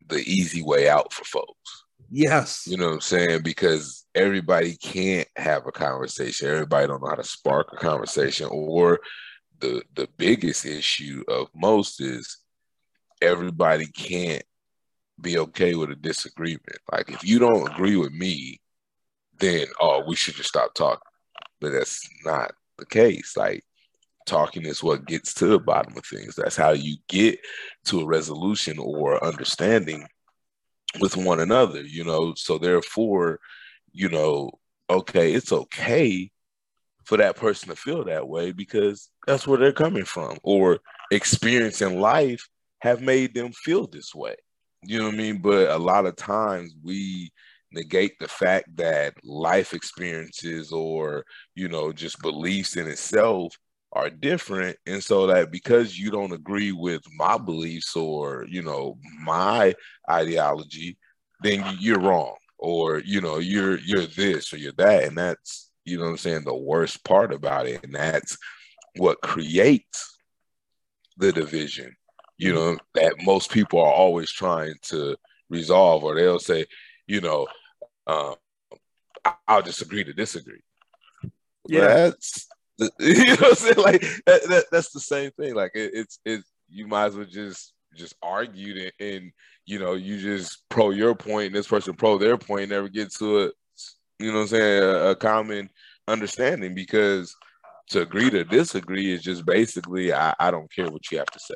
[0.07, 1.85] the easy way out for folks.
[2.11, 2.67] Yes.
[2.67, 3.43] You know what I'm saying?
[3.43, 6.49] Because everybody can't have a conversation.
[6.49, 8.49] Everybody don't know how to spark a conversation.
[8.51, 8.99] Or
[9.61, 12.39] the the biggest issue of most is
[13.23, 14.43] everybody can't
[15.21, 16.79] be okay with a disagreement.
[16.91, 18.61] Like if you don't agree with me,
[19.39, 21.01] then oh, we should just stop talking.
[21.61, 23.37] But that's not the case.
[23.37, 23.63] Like
[24.27, 26.35] talking is what gets to the bottom of things.
[26.35, 27.39] That's how you get
[27.85, 30.09] to a resolution or understanding
[30.99, 32.35] with one another, you know.
[32.37, 33.39] So therefore,
[33.93, 34.51] you know,
[34.89, 36.31] okay, it's okay
[37.05, 40.79] for that person to feel that way because that's where they're coming from or
[41.11, 42.49] experience in life
[42.81, 44.37] have made them feel this way.
[44.83, 45.39] You know what I mean?
[45.39, 47.31] But a lot of times we
[47.73, 51.25] negate the fact that life experiences or,
[51.55, 53.55] you know, just beliefs in itself
[53.93, 54.77] are different.
[54.87, 59.75] And so that because you don't agree with my beliefs or you know my
[60.09, 60.97] ideology
[61.43, 65.05] then you're wrong or you know you're you're this or you're that.
[65.05, 67.83] And that's you know what i'm saying the worst part about it.
[67.83, 68.37] And that's
[68.97, 70.19] what creates
[71.17, 71.97] the division.
[72.39, 75.17] You know that most people are always trying to
[75.51, 76.65] resolve or they'll say
[77.07, 77.47] you know
[78.07, 78.37] um,
[79.47, 80.63] i'll disagree to disagree.
[81.69, 81.81] Yeah.
[81.81, 82.49] That's
[82.99, 83.77] you know what I'm saying?
[83.77, 85.55] Like that, that, that's the same thing.
[85.55, 86.43] Like it, it's it.
[86.69, 89.33] You might as well just just argue and, and
[89.67, 93.13] you know you just pro your point and this person pro their point never get
[93.13, 93.51] to a
[94.21, 95.69] you know what I'm saying a, a common
[96.07, 97.35] understanding because
[97.89, 101.41] to agree to disagree is just basically I, I don't care what you have to
[101.41, 101.55] say.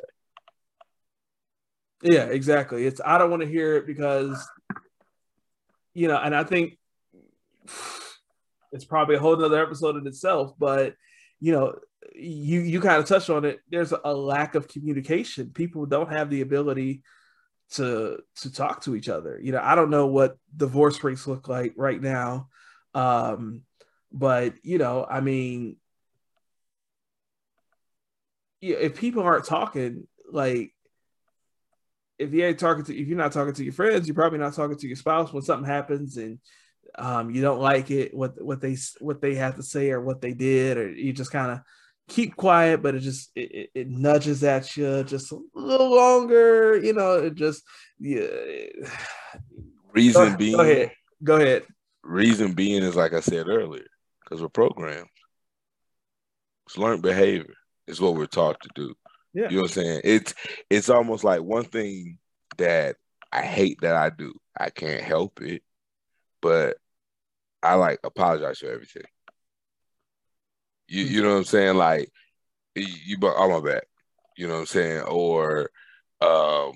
[2.03, 2.85] Yeah, exactly.
[2.85, 4.47] It's I don't want to hear it because
[5.93, 6.77] you know, and I think
[8.71, 10.95] it's probably a whole nother episode in itself, but
[11.45, 11.75] you know,
[12.15, 13.59] you you kind of touched on it.
[13.69, 15.51] There's a lack of communication.
[15.51, 17.03] People don't have the ability
[17.73, 19.39] to to talk to each other.
[19.39, 22.47] You know, I don't know what divorce rates look like right now.
[22.95, 23.61] Um,
[24.11, 25.75] but you know, I mean,
[28.59, 30.73] if people aren't talking, like
[32.17, 34.55] if you ain't talking to if you're not talking to your friends, you're probably not
[34.55, 36.39] talking to your spouse when something happens and
[36.97, 40.21] um, you don't like it what what they what they have to say or what
[40.21, 41.59] they did or you just kind of
[42.07, 46.93] keep quiet but it just it, it, nudges at you just a little longer you
[46.93, 47.63] know it just
[47.99, 48.27] yeah
[49.91, 50.91] reason go, being go ahead
[51.23, 51.63] go ahead
[52.03, 53.87] reason being is like i said earlier
[54.23, 55.07] because we're programmed
[56.67, 57.55] it's learned behavior
[57.87, 58.93] is what we're taught to do
[59.35, 59.49] yeah.
[59.49, 60.01] You know what I'm saying?
[60.05, 60.33] It's
[60.69, 62.19] it's almost like one thing
[62.57, 62.95] that
[63.33, 64.33] I hate that I do.
[64.57, 65.61] I can't help it,
[66.41, 66.77] but
[67.65, 69.03] I like apologize for everything.
[70.87, 71.75] You you know what I'm saying?
[71.77, 72.11] Like
[72.75, 73.83] you, you oh my bad.
[74.37, 75.01] You know what I'm saying?
[75.03, 75.69] Or
[76.21, 76.73] um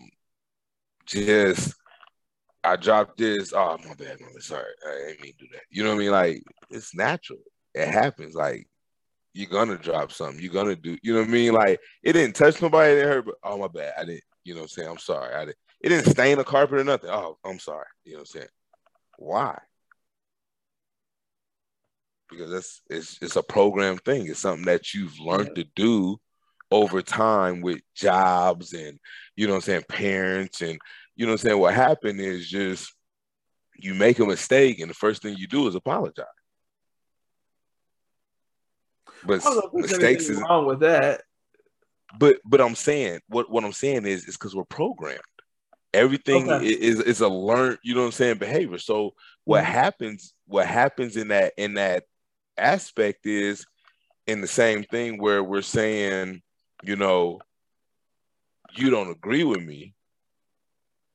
[1.06, 1.76] just
[2.64, 3.54] I dropped this.
[3.54, 4.42] Oh my bad, my bad.
[4.42, 5.62] Sorry, I didn't mean to do that.
[5.70, 6.12] You know what I mean?
[6.12, 7.40] Like it's natural.
[7.76, 8.34] It happens.
[8.36, 8.68] Like
[9.34, 10.42] you're gonna drop something.
[10.42, 11.54] You're gonna do, you know what I mean?
[11.54, 13.94] Like it didn't touch nobody, it hurt, but oh my bad.
[13.98, 14.90] I didn't, you know what I'm saying?
[14.90, 15.36] I'm sorry.
[15.36, 17.10] I didn't it didn't stain the carpet or nothing.
[17.10, 17.86] Oh, I'm sorry.
[18.04, 18.48] You know what I'm saying?
[19.18, 19.60] Why?
[22.30, 24.28] Because that's it's it's a program thing.
[24.28, 26.20] It's something that you've learned to do
[26.72, 29.00] over time with jobs and
[29.36, 30.80] you know what I'm saying, parents and
[31.16, 31.60] you know what I'm saying.
[31.60, 32.94] What happened is just
[33.76, 36.26] you make a mistake and the first thing you do is apologize.
[39.26, 41.22] But mistakes is wrong with that.
[42.18, 45.22] But but I'm saying what what I'm saying is is because we're programmed.
[45.94, 46.66] Everything okay.
[46.66, 48.78] is is a learned, you know what I'm saying, behavior.
[48.78, 49.14] So
[49.44, 49.74] what mm-hmm.
[49.74, 52.04] happens, what happens in that in that
[52.62, 53.66] aspect is
[54.28, 56.42] in the same thing where we're saying,
[56.84, 57.40] you know,
[58.76, 59.94] you don't agree with me.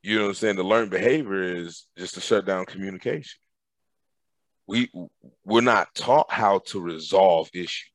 [0.02, 0.57] You know I'm saying?
[0.57, 3.38] The learned behavior is just to shut down communication.
[4.66, 4.90] We
[5.44, 7.90] we're not taught how to resolve issues.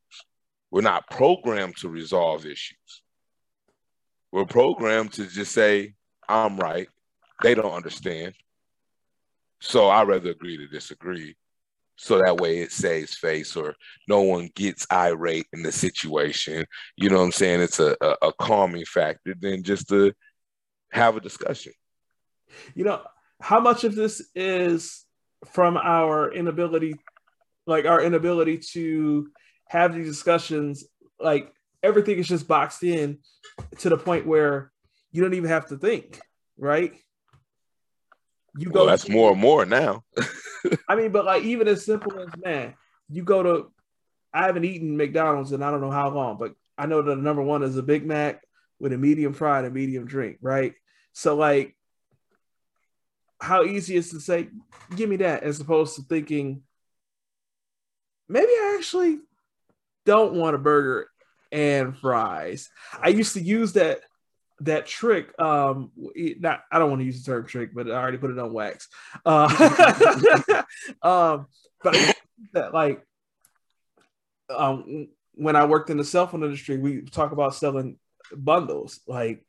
[0.72, 3.02] We're not programmed to resolve issues.
[4.32, 5.96] We're programmed to just say,
[6.28, 6.88] I'm right.
[7.42, 8.36] They don't understand.
[9.60, 11.36] So I rather agree to disagree.
[12.02, 13.76] So that way it saves face or
[14.08, 16.66] no one gets irate in the situation.
[16.96, 17.60] You know what I'm saying?
[17.60, 20.14] It's a, a, a calming factor than just to
[20.94, 21.74] have a discussion.
[22.74, 23.02] You know,
[23.42, 25.06] how much of this is
[25.52, 26.96] from our inability,
[27.68, 29.30] like our inability to
[29.68, 30.86] have these discussions
[31.20, 33.20] like everything is just boxed in
[33.80, 34.72] to the point where
[35.12, 36.22] you don't even have to think,
[36.58, 36.94] right?
[38.58, 38.80] You oh, go.
[38.80, 40.04] Well, that's to, more and more now.
[40.88, 42.74] I mean, but like even as simple as man,
[43.10, 43.72] you go to.
[44.32, 47.22] I haven't eaten McDonald's in I don't know how long, but I know that the
[47.22, 48.44] number one is a Big Mac
[48.80, 50.74] with a medium fry and a medium drink, right?
[51.14, 51.76] So like,
[53.42, 54.50] how easy is to say,
[54.96, 56.62] "Give me that," as opposed to thinking,
[58.28, 59.20] maybe I actually
[60.06, 61.10] don't want a burger
[61.52, 62.70] and fries.
[63.02, 64.02] I used to use that
[64.62, 65.38] that trick.
[65.40, 65.92] Um,
[66.40, 68.54] not I don't want to use the term trick, but I already put it on
[68.54, 68.88] wax.
[69.26, 70.64] Uh,
[71.02, 71.48] um,
[71.84, 72.16] but
[72.54, 73.04] that like
[74.50, 77.98] um when I worked in the cell phone industry, we talk about selling
[78.36, 79.00] bundles.
[79.08, 79.46] Like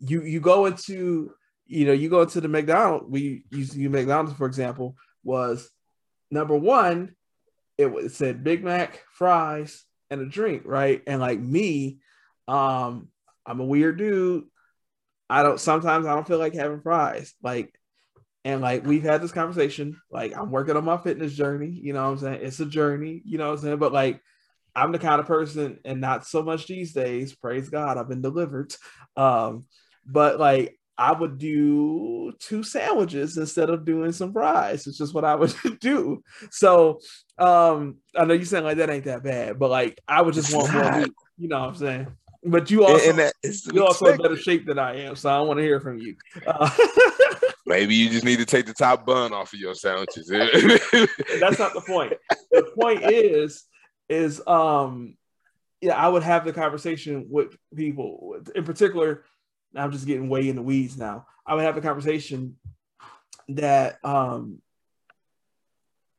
[0.00, 1.32] you you go into
[1.66, 3.06] you know you go into the McDonald's.
[3.08, 5.68] We use you McDonald's for example was
[6.30, 7.14] number one.
[7.78, 11.02] It, it said Big Mac, fries, and a drink, right?
[11.06, 11.98] And like me,
[12.48, 13.08] um,
[13.46, 14.44] I'm a weird dude.
[15.28, 17.34] I don't sometimes I don't feel like having fries.
[17.42, 17.78] Like,
[18.44, 20.00] and like we've had this conversation.
[20.10, 22.40] Like, I'm working on my fitness journey, you know what I'm saying?
[22.42, 23.78] It's a journey, you know what I'm saying?
[23.78, 24.20] But like
[24.74, 28.20] I'm the kind of person, and not so much these days, praise God, I've been
[28.20, 28.74] delivered.
[29.16, 29.64] Um,
[30.04, 34.86] but like I would do two sandwiches instead of doing some fries.
[34.86, 36.22] It's just what I would do.
[36.50, 37.00] So
[37.38, 40.54] um, I know you're saying like that ain't that bad, but like I would just
[40.54, 41.12] want more meat.
[41.38, 42.06] You know what I'm saying?
[42.46, 43.32] But you also and,
[43.72, 46.16] you also in better shape than I am, so I want to hear from you.
[46.46, 46.70] Uh,
[47.66, 50.28] Maybe you just need to take the top bun off of your sandwiches.
[51.40, 52.12] That's not the point.
[52.52, 53.64] The point is,
[54.08, 55.16] is um,
[55.80, 59.24] yeah, I would have the conversation with people, in particular
[59.76, 61.26] I'm just getting way in the weeds now.
[61.46, 62.56] I would have a conversation
[63.48, 64.60] that um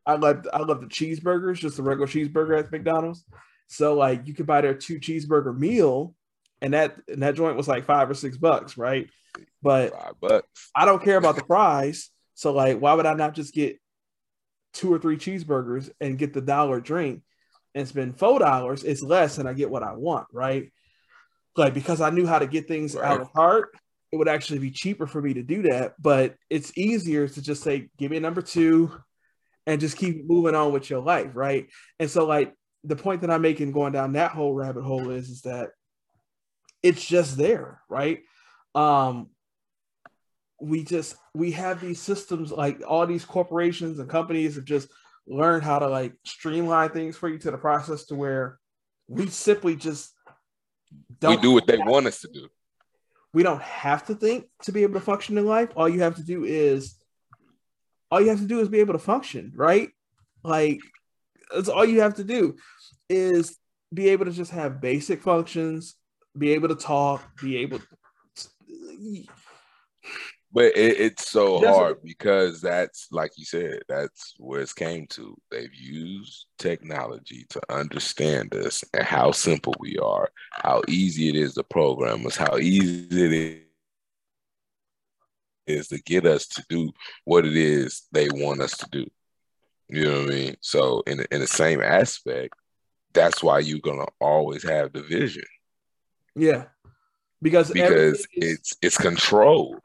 [0.05, 3.25] I love I love the cheeseburgers, just the regular cheeseburger at McDonald's.
[3.67, 6.15] So like you could buy their two cheeseburger meal
[6.61, 9.09] and that and that joint was like five or six bucks, right?
[9.61, 10.71] But five bucks.
[10.75, 12.09] I don't care about the fries.
[12.35, 13.79] So like, why would I not just get
[14.73, 17.23] two or three cheeseburgers and get the dollar drink
[17.75, 18.83] and spend four dollars?
[18.83, 20.71] It's less and I get what I want, right?
[21.55, 23.05] Like because I knew how to get things Right.
[23.05, 23.69] out of heart,
[24.11, 25.95] it would actually be cheaper for me to do that.
[25.99, 28.91] But it's easier to just say, give me a number two
[29.65, 31.67] and just keep moving on with your life, right?
[31.99, 35.29] And so like the point that I'm making going down that whole rabbit hole is
[35.29, 35.71] is that
[36.87, 38.21] it's just there, right?
[38.73, 39.29] Um
[40.59, 44.89] we just we have these systems like all these corporations and companies have just
[45.27, 48.57] learned how to like streamline things for you to the process to where
[49.07, 50.13] we simply just
[51.21, 52.47] we do what they want us to do.
[53.33, 55.69] we don't have to think to be able to function in life.
[55.75, 56.95] All you have to do is
[58.09, 59.89] all you have to do is be able to function, right?
[60.43, 60.79] Like
[61.53, 62.55] that's all you have to do
[63.09, 63.57] is
[63.93, 65.95] be able to just have basic functions,
[66.37, 67.79] be able to talk, be able
[70.51, 75.05] But it, it's so That's- hard because that's like you said, that's where it's came
[75.11, 75.35] to.
[75.51, 81.53] They've used technology to understand us and how simple we are, how easy it is
[81.55, 83.61] to program us, how easy it is
[85.67, 86.89] is to get us to do
[87.25, 89.05] what it is they want us to do.
[89.89, 90.55] You know what I mean?
[90.61, 92.53] So in in the same aspect,
[93.13, 95.43] that's why you're gonna always have division
[96.37, 96.65] yeah.
[97.41, 99.79] Because because is- it's it's controlled.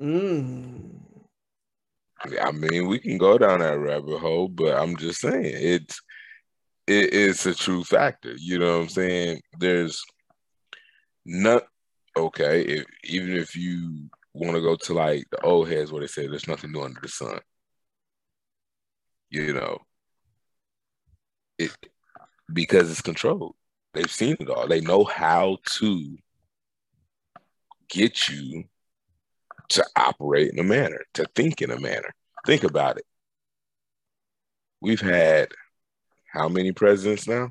[0.00, 1.00] Mm.
[2.42, 6.00] I mean, we can go down that rabbit hole, but I'm just saying it's
[6.86, 8.34] it, it's a true factor.
[8.36, 9.40] You know what I'm saying?
[9.58, 10.02] There's
[11.24, 11.64] not
[12.16, 12.62] okay.
[12.62, 16.26] If even if you want to go to like the old heads where they say
[16.26, 17.40] there's nothing new under the sun,
[19.30, 19.78] you know,
[21.58, 21.70] it
[22.52, 23.54] because it's controlled.
[23.94, 24.68] They've seen it all.
[24.68, 26.18] They know how to
[27.88, 28.64] get you
[29.70, 32.14] to operate in a manner, to think in a manner.
[32.46, 33.04] Think about it.
[34.80, 35.48] We've had
[36.32, 37.50] how many presidents now?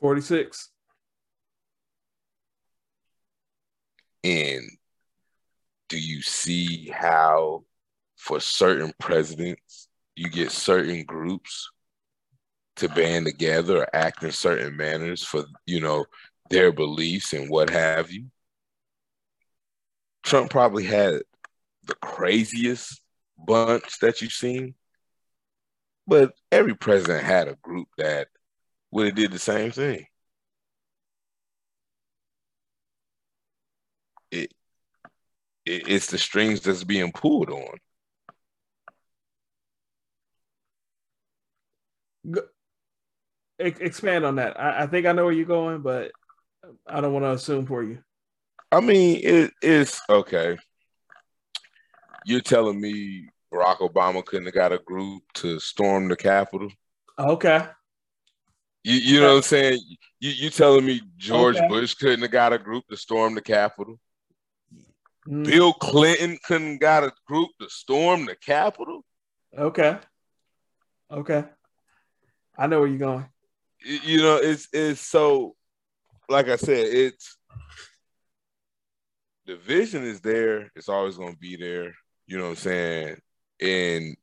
[0.00, 0.68] 46.
[4.24, 4.62] And
[5.88, 7.64] do you see how,
[8.16, 11.71] for certain presidents, you get certain groups
[12.76, 16.04] to band together or act in certain manners for, you know,
[16.50, 18.26] their beliefs and what have you?
[20.22, 21.22] Trump probably had
[21.86, 23.00] the craziest
[23.38, 24.74] bunch that you've seen,
[26.06, 28.28] but every president had a group that
[28.90, 30.06] would have did the same thing.
[34.30, 34.52] It,
[35.66, 37.78] it it's the strings that's being pulled on.
[43.62, 44.58] Expand on that.
[44.58, 46.12] I, I think I know where you're going, but
[46.86, 47.98] I don't want to assume for you.
[48.70, 50.56] I mean, it is okay.
[52.24, 56.70] You're telling me Barack Obama couldn't have got a group to storm the Capitol?
[57.18, 57.66] Okay.
[58.84, 59.80] You, you know what I'm saying?
[60.20, 61.68] You you telling me George Okay.
[61.68, 64.00] Bush couldn't have got a group to storm the Capitol?
[65.28, 69.04] Mm, Bill Clinton couldn't got a group to storm the Capitol?
[69.56, 69.98] Okay.
[71.10, 71.44] Okay.
[72.56, 73.26] I know where you're going.
[73.84, 75.56] You know, it's it's so
[76.28, 77.36] like I said, it's
[79.46, 81.94] the vision is there, it's always gonna be there,
[82.26, 83.16] you know what I'm saying?
[83.60, 84.16] And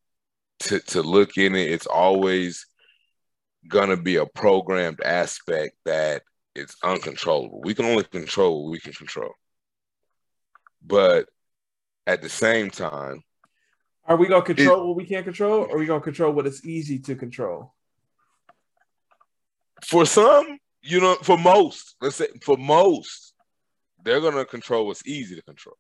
[0.59, 2.65] to to look in it, it's always
[3.67, 6.23] gonna be a programmed aspect that
[6.55, 7.61] it's uncontrollable.
[7.61, 9.31] We can only control what we can control.
[10.85, 11.27] But
[12.07, 13.21] at the same time,
[14.05, 16.65] Are we gonna control what we can't control, or are we gonna control what it's
[16.65, 17.73] easy to control?
[19.85, 23.33] For some, you know, for most, let's say for most,
[24.03, 25.77] they're gonna control what's easy to control.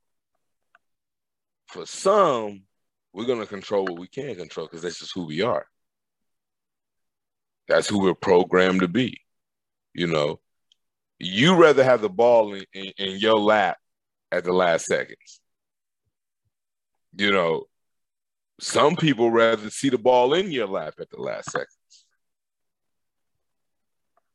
[1.67, 2.63] For some,
[3.13, 5.65] we're gonna control what we can control because that's just who we are.
[7.67, 9.21] That's who we're programmed to be.
[9.93, 10.39] You know,
[11.19, 13.77] you rather have the ball in, in, in your lap
[14.31, 15.39] at the last seconds.
[17.15, 17.65] You know,
[18.59, 21.67] some people rather see the ball in your lap at the last second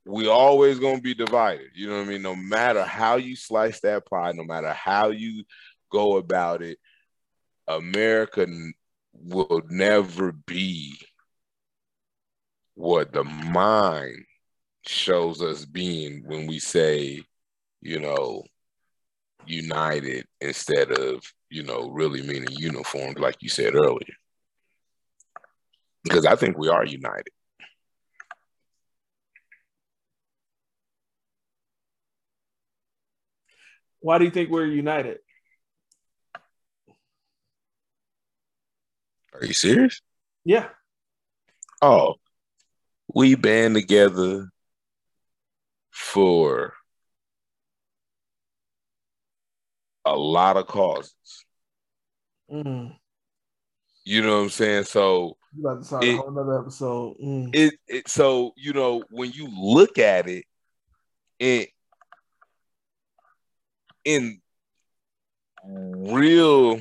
[0.07, 1.71] we always gonna be divided.
[1.75, 2.23] You know what I mean?
[2.23, 5.45] No matter how you slice that pie, no matter how you
[5.91, 6.79] go about it,
[7.67, 8.47] America
[9.13, 10.99] will never be
[12.75, 14.25] what the mind
[14.87, 17.23] shows us being when we say,
[17.81, 18.43] you know,
[19.47, 24.15] united instead of, you know, really meaning uniformed, like you said earlier.
[26.03, 27.31] Because I think we are united.
[34.05, 35.17] Why do you think we're united?
[39.33, 40.03] Are you serious?
[40.45, 40.69] Yeah.
[41.81, 42.17] Oh,
[43.15, 44.51] we band together
[45.91, 46.75] for
[50.05, 51.15] a lot of causes.
[52.53, 52.95] Mm.
[54.05, 54.85] You know what I'm saying?
[54.85, 57.17] So You about to start It- a whole episode.
[57.25, 57.51] Mm.
[57.55, 60.45] it, it so you know when you look at it
[61.39, 61.65] in
[64.05, 64.41] in
[65.67, 66.81] real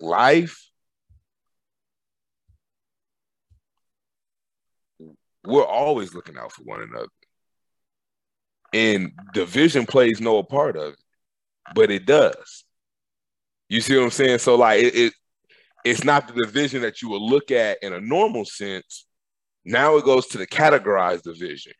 [0.00, 0.68] life
[5.44, 7.08] we're always looking out for one another.
[8.72, 10.98] And division plays no part of it
[11.74, 12.64] but it does.
[13.68, 14.38] You see what i'm saying?
[14.38, 15.12] So like it, it
[15.84, 19.06] it's not the division that you would look at in a normal sense.
[19.64, 21.72] Now it goes to the categorized division.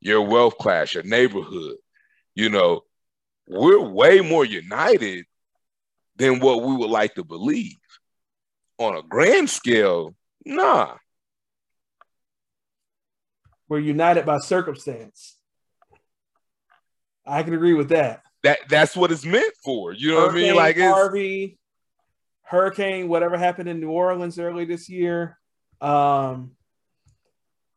[0.00, 1.76] Your wealth class your neighborhood
[2.34, 2.82] you know
[3.48, 5.24] we're way more united
[6.16, 7.76] than what we would like to believe
[8.78, 10.94] on a grand scale nah
[13.68, 15.36] We're united by circumstance.
[17.26, 18.22] I can agree with that.
[18.44, 21.58] that that's what it's meant for you know what i mean Hurricane like it's Harvey,
[22.42, 25.38] Hurricane, whatever happened in New Orleans early this year.
[25.82, 26.52] Um,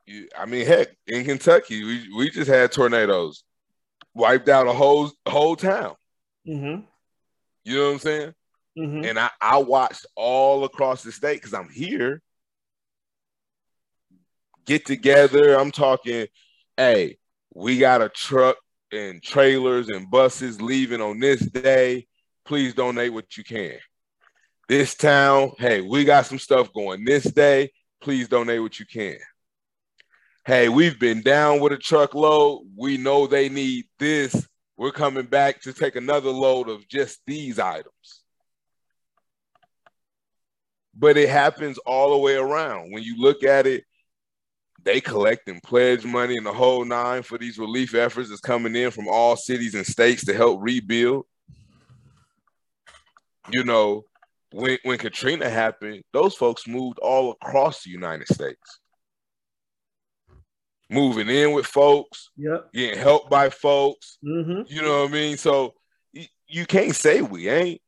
[0.05, 3.43] you- I mean, heck, in Kentucky, we, we just had tornadoes,
[4.13, 5.95] wiped out a whole whole town.
[6.47, 6.85] mhm,
[7.63, 8.33] You know what I'm saying?
[8.77, 9.05] mhm.
[9.09, 12.21] And I, I watched all across the state because I'm here.
[14.65, 15.55] Get together.
[15.55, 16.27] I'm talking,
[16.77, 17.17] hey,
[17.53, 18.57] we got a truck
[18.91, 22.07] and trailers and buses leaving on this day.
[22.45, 23.77] Please donate what you can.
[24.67, 27.71] This town, hey, we got some stuff going this day.
[28.01, 29.17] Please donate what you can.
[30.51, 32.63] Hey, we've been down with a truckload.
[32.75, 34.49] We know they need this.
[34.75, 38.23] We're coming back to take another load of just these items.
[40.93, 42.91] But it happens all the way around.
[42.91, 43.85] When you look at it,
[44.83, 48.91] they collecting pledge money and the whole nine for these relief efforts that's coming in
[48.91, 51.27] from all cities and states to help rebuild.
[53.49, 54.03] You know,
[54.51, 58.80] when when Katrina happened, those folks moved all across the United States.
[60.91, 62.73] Moving in with folks, Yep.
[62.73, 65.37] getting helped by folks, hmm you know what I mean?
[65.37, 65.73] So
[66.13, 67.81] y- you can't say we ain't.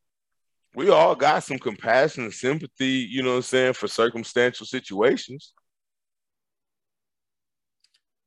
[0.74, 5.54] We all got some compassion and sympathy, you know what I'm saying, for circumstantial situations.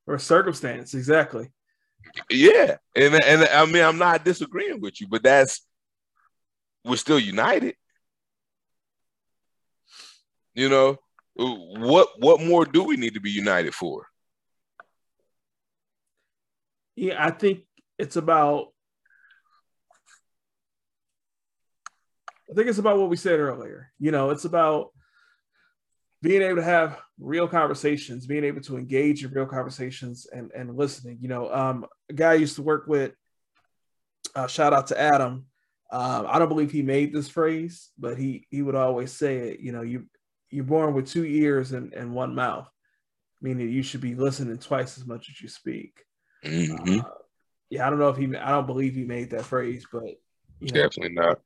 [0.06, 1.50] Or circumstance, exactly.
[2.30, 2.76] Yeah.
[2.94, 5.66] And and I mean I'm not disagreeing with you, but that's
[6.84, 7.74] we're still united.
[10.54, 10.98] You know,
[11.34, 14.06] what what more do we need to be united for?
[16.96, 17.60] Yeah, I think
[17.98, 18.68] it's about.
[22.50, 23.92] I think it's about what we said earlier.
[23.98, 24.92] You know, it's about
[26.22, 30.76] being able to have real conversations, being able to engage in real conversations, and and
[30.76, 31.18] listening.
[31.20, 33.12] You know, um, a guy I used to work with.
[34.34, 35.46] Uh, shout out to Adam.
[35.90, 39.60] Um, I don't believe he made this phrase, but he he would always say it.
[39.60, 40.06] You know, you
[40.50, 42.68] you're born with two ears and, and one mouth,
[43.42, 46.02] meaning you should be listening twice as much as you speak.
[46.44, 47.04] Mhm.
[47.04, 47.08] Uh,
[47.70, 48.34] yeah, I don't know if he.
[48.36, 50.04] I don't believe he made that phrase, but
[50.60, 51.40] you know, Definitely not.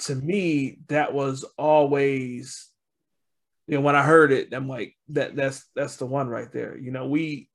[0.00, 2.68] to me, that was always.
[3.66, 6.76] You know, when I heard it, I'm like, that that's that's the one right there.
[6.76, 7.48] You know, we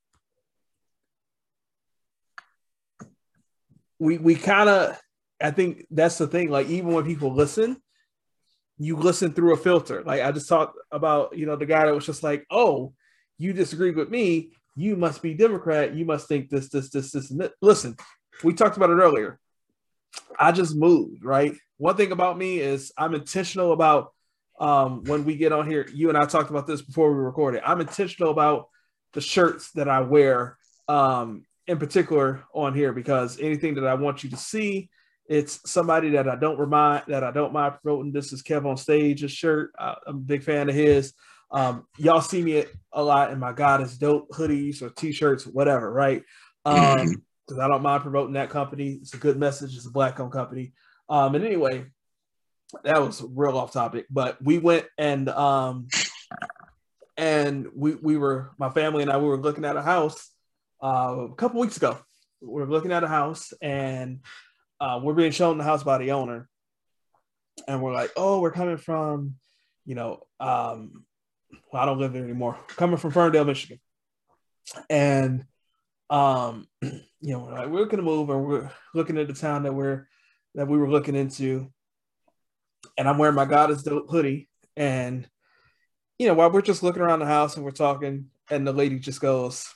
[3.99, 4.99] we we kind of.
[5.39, 6.49] I think that's the thing.
[6.49, 7.79] Like, even when people listen,
[8.77, 10.03] you listen through a filter.
[10.03, 12.93] Like I just talked about, you know, the guy that was just like, "Oh,
[13.37, 14.51] you disagree with me.
[14.77, 15.95] You must be Democrat.
[15.95, 17.97] You must think this, this, this, this, and that." Listen,
[18.43, 19.39] we talked about it earlier.
[20.39, 21.55] I just moved, right?
[21.77, 24.13] One thing about me is I'm intentional about
[24.59, 25.87] um, when we get on here.
[25.93, 27.61] You and I talked about this before we recorded.
[27.65, 28.69] I'm intentional about
[29.13, 30.57] the shirts that I wear,
[30.87, 34.89] um, in particular on here, because anything that I want you to see,
[35.27, 38.11] it's somebody that I don't remind that I don't mind promoting.
[38.11, 39.71] This is Kev on Stage's shirt.
[39.77, 41.13] I, I'm a big fan of his.
[41.51, 45.91] Um, y'all see me a lot in my God is dope hoodies or t-shirts, whatever,
[45.91, 46.23] right?
[46.65, 48.99] Um, because I don't mind promoting that company.
[49.01, 49.75] It's a good message.
[49.75, 50.73] It's a black owned company.
[51.07, 51.85] Um, and anyway,
[52.83, 55.87] that was real off topic, but we went and um
[57.15, 60.29] and we we were my family and I we were looking at a house
[60.83, 61.97] uh, a couple weeks ago.
[62.41, 64.19] We are looking at a house and
[64.79, 66.47] uh, we're being shown the house by the owner,
[67.67, 69.35] and we're like, oh, we're coming from,
[69.85, 71.03] you know, um,
[71.71, 72.57] well, I don't live there anymore.
[72.67, 73.79] Coming from Ferndale, Michigan,
[74.89, 75.45] and
[76.09, 79.73] um, you know, we're like, we're to move, and we're looking at the town that
[79.73, 80.07] we're
[80.55, 81.71] that we were looking into,
[82.97, 85.27] and I'm wearing my God is hoodie, And
[86.17, 88.99] you know, while we're just looking around the house and we're talking, and the lady
[88.99, 89.67] just goes,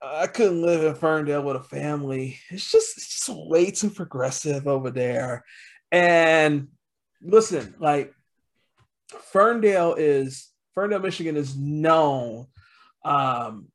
[0.00, 2.38] I couldn't live in Ferndale with a family.
[2.50, 5.44] It's just it's just way too progressive over there.
[5.90, 6.68] And
[7.22, 8.12] listen, like
[9.32, 12.46] Ferndale is Ferndale, Michigan is known
[13.04, 13.68] um,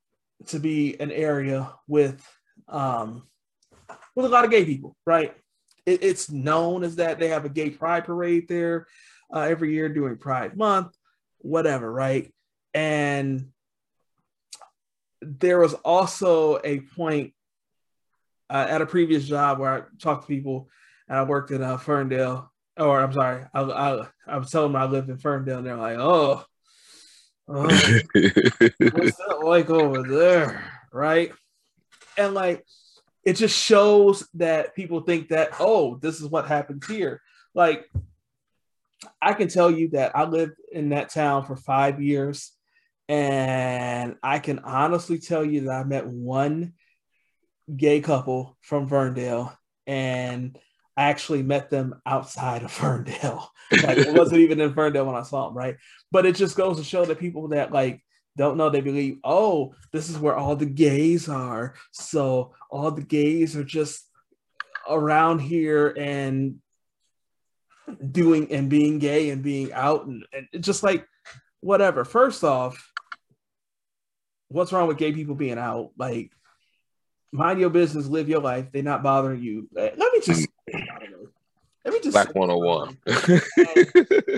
[0.47, 2.25] to be an area with
[2.67, 3.23] um,
[4.15, 5.35] with a lot of gay people, right?
[5.85, 8.87] It, it's known as that they have a gay pride parade there
[9.33, 10.95] uh, every year during Pride Month,
[11.39, 12.33] whatever, right?
[12.73, 13.49] And
[15.21, 17.33] there was also a point
[18.49, 20.69] uh, at a previous job where I talked to people
[21.07, 24.81] and I worked in uh, Ferndale, or I'm sorry, I, I, I was telling them
[24.81, 26.43] I lived in Ferndale and they're like, oh,
[27.47, 30.63] oh what's that like over there?
[30.91, 31.31] Right.
[32.17, 32.65] And like,
[33.23, 37.21] it just shows that people think that, oh, this is what happens here.
[37.55, 37.89] Like,
[39.21, 42.51] I can tell you that I lived in that town for five years,
[43.09, 46.73] and I can honestly tell you that I met one
[47.75, 49.57] gay couple from Ferndale,
[49.87, 50.57] and
[50.95, 53.51] I actually met them outside of Ferndale.
[53.71, 55.77] Like it wasn't even in Ferndale when I saw them, right?
[56.11, 58.03] But it just goes to show that people that like
[58.35, 61.75] don't know they believe, oh, this is where all the gays are.
[61.91, 64.07] So all the gays are just
[64.89, 66.59] around here and
[68.11, 71.07] doing and being gay and being out and, and just like
[71.59, 72.05] whatever.
[72.05, 72.91] First off,
[74.49, 75.91] what's wrong with gay people being out?
[75.97, 76.31] Like,
[77.31, 78.71] mind your business, live your life.
[78.71, 79.67] They're not bothering you.
[79.73, 80.47] Let me just,
[81.85, 82.13] let me just.
[82.13, 82.97] Black 101.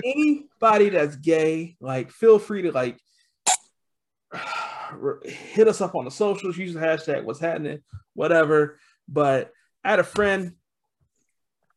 [0.04, 2.98] anybody that's gay, like, feel free to like
[5.24, 6.56] hit us up on the socials.
[6.56, 7.80] Use the hashtag what's happening,
[8.14, 8.78] whatever.
[9.08, 9.52] But
[9.84, 10.52] I had a friend.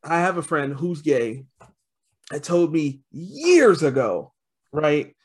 [0.03, 1.45] I have a friend who's gay.
[2.32, 4.34] That told me years ago,
[4.72, 5.15] right?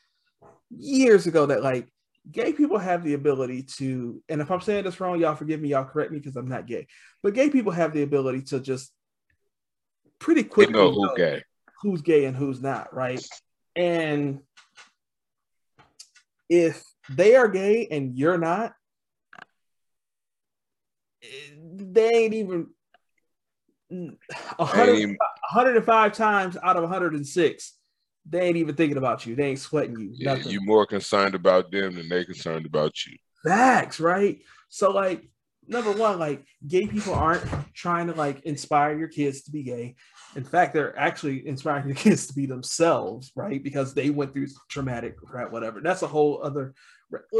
[0.69, 1.87] Years ago that like
[2.31, 5.69] gay people have the ability to, and if I'm saying this wrong, y'all forgive me,
[5.69, 6.87] y'all correct me because I'm not gay.
[7.21, 8.91] But gay people have the ability to just
[10.19, 11.43] pretty quickly know who's gay,
[11.81, 13.25] who's gay and who's not, right?
[13.75, 14.39] And
[16.49, 18.73] if they are gay and you're not,
[21.51, 22.67] they ain't even
[23.89, 27.73] 100, 105 times out of 106
[28.27, 29.35] they ain't even thinking about you.
[29.35, 30.09] They ain't sweating you.
[30.13, 33.17] Yeah, you're more concerned about them than they concerned about you.
[33.43, 34.39] Facts, right?
[34.69, 35.29] So like
[35.67, 37.43] number one, like gay people aren't
[37.73, 39.95] trying to like inspire your kids to be gay.
[40.35, 43.63] In fact, they're actually inspiring your kids to be themselves, right?
[43.63, 45.81] Because they went through traumatic crap, whatever.
[45.81, 46.73] That's a whole other.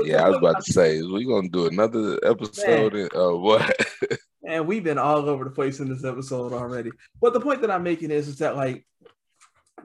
[0.03, 3.75] Yeah, I was about to say, we're gonna do another episode of uh, what?
[4.47, 6.91] and we've been all over the place in this episode already.
[7.19, 8.85] But the point that I'm making is, is that like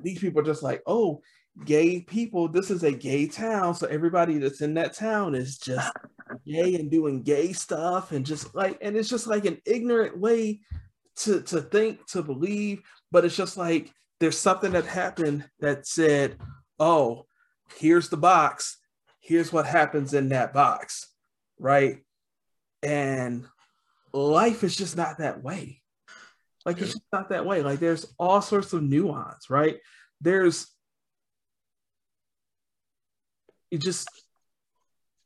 [0.03, 1.22] these people are just like, oh,
[1.64, 3.74] gay people, this is a gay town.
[3.74, 5.92] So everybody that's in that town is just
[6.46, 10.61] gay and doing gay stuff and just like, and it's just like an ignorant way
[11.16, 12.82] to, to think, to believe.
[13.11, 16.38] But it's just like there's something that happened that said,
[16.78, 17.26] oh,
[17.76, 18.78] here's the box.
[19.20, 21.09] Here's what happens in that box.
[21.59, 21.98] Right.
[22.82, 23.46] And
[24.12, 25.82] life is just not that way.
[26.64, 27.62] Like it's just not that way.
[27.62, 29.78] Like there's all sorts of nuance, right?
[30.20, 30.66] There's
[33.71, 34.09] you just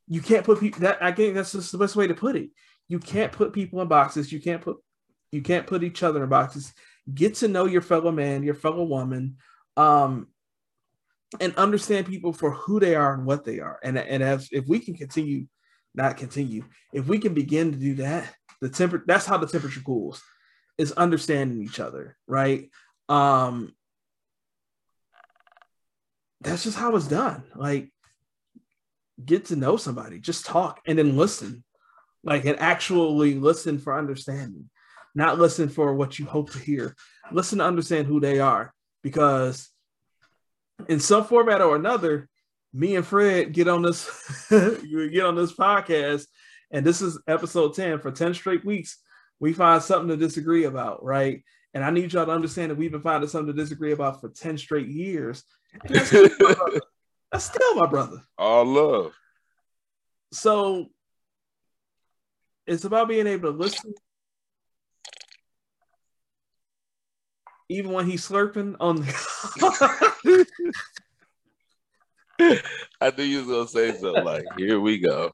[0.07, 2.51] you can't put people that I think that's just the best way to put it.
[2.88, 4.30] You can't put people in boxes.
[4.32, 4.76] You can't put
[5.32, 6.72] you can't put each other in boxes.
[7.12, 9.36] Get to know your fellow man, your fellow woman,
[9.76, 10.28] um,
[11.40, 13.78] and understand people for who they are and what they are.
[13.82, 15.47] And and as if we can continue,
[15.95, 19.80] not continue, if we can begin to do that, the temper that's how the temperature
[19.80, 20.22] cools
[20.76, 22.70] is understanding each other, right?
[23.09, 23.74] Um
[26.42, 27.45] that's just how it's done.
[27.55, 27.90] Like
[29.22, 31.64] get to know somebody, just talk and then listen.
[32.22, 34.70] Like and actually listen for understanding,
[35.14, 36.96] not listen for what you hope to hear.
[37.30, 39.68] Listen to understand who they are because
[40.88, 42.28] in some format or another,
[42.72, 44.08] me and Fred get on this
[44.50, 46.26] get on this podcast
[46.70, 48.98] and this is episode 10 for 10 straight weeks
[49.40, 51.44] we find something to disagree about, right?
[51.74, 54.28] And I need y'all to understand that we've been finding something to disagree about for
[54.28, 55.44] 10 straight years.
[57.35, 58.22] That's still, my brother.
[58.39, 59.12] All love.
[60.32, 60.87] So
[62.64, 63.93] it's about being able to listen.
[67.68, 70.47] Even when he's slurping on the
[73.01, 75.32] I knew you was gonna say something like, "Here we go."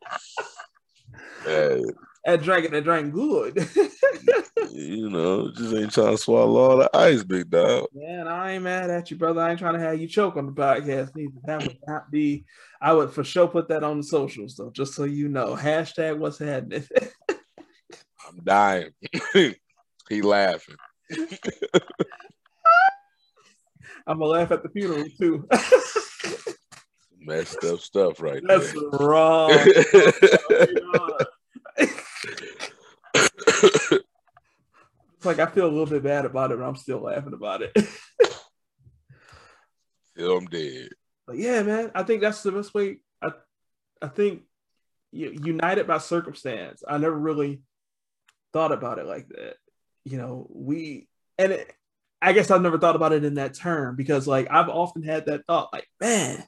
[1.44, 3.58] and drinking and drank good.
[4.72, 7.88] you know, just ain't trying to swallow all the ice, big dog.
[7.92, 9.40] Man, I ain't mad at you, brother.
[9.40, 11.32] I ain't trying to have you choke on the podcast neither.
[11.44, 12.44] That would not be.
[12.80, 15.56] I would for sure put that on the socials though, just so you know.
[15.56, 16.84] Hashtag what's happening.
[17.28, 18.90] I'm dying.
[20.08, 20.76] he laughing.
[24.06, 25.48] I'm gonna laugh at the funeral too.
[27.18, 28.82] Messed up stuff right That's there.
[28.98, 29.50] wrong.
[35.20, 37.60] It's like I feel a little bit bad about it, but I'm still laughing about
[37.60, 37.76] it.
[40.14, 40.88] Still I'm dead.
[41.26, 43.00] But yeah, man, I think that's the best way.
[43.20, 43.32] I,
[44.00, 44.44] I think
[45.12, 46.82] united by circumstance.
[46.88, 47.60] I never really
[48.54, 49.56] thought about it like that.
[50.04, 51.06] You know, we
[51.36, 51.70] and it,
[52.22, 55.26] I guess I've never thought about it in that term because, like, I've often had
[55.26, 56.42] that thought, like, man,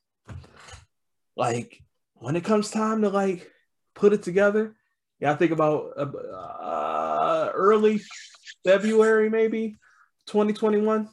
[1.36, 1.78] like
[2.14, 3.50] when it comes time to like
[3.94, 4.76] put it together.
[5.20, 8.00] Yeah, I think about uh, uh, early
[8.64, 9.78] February, maybe
[10.26, 11.08] 2021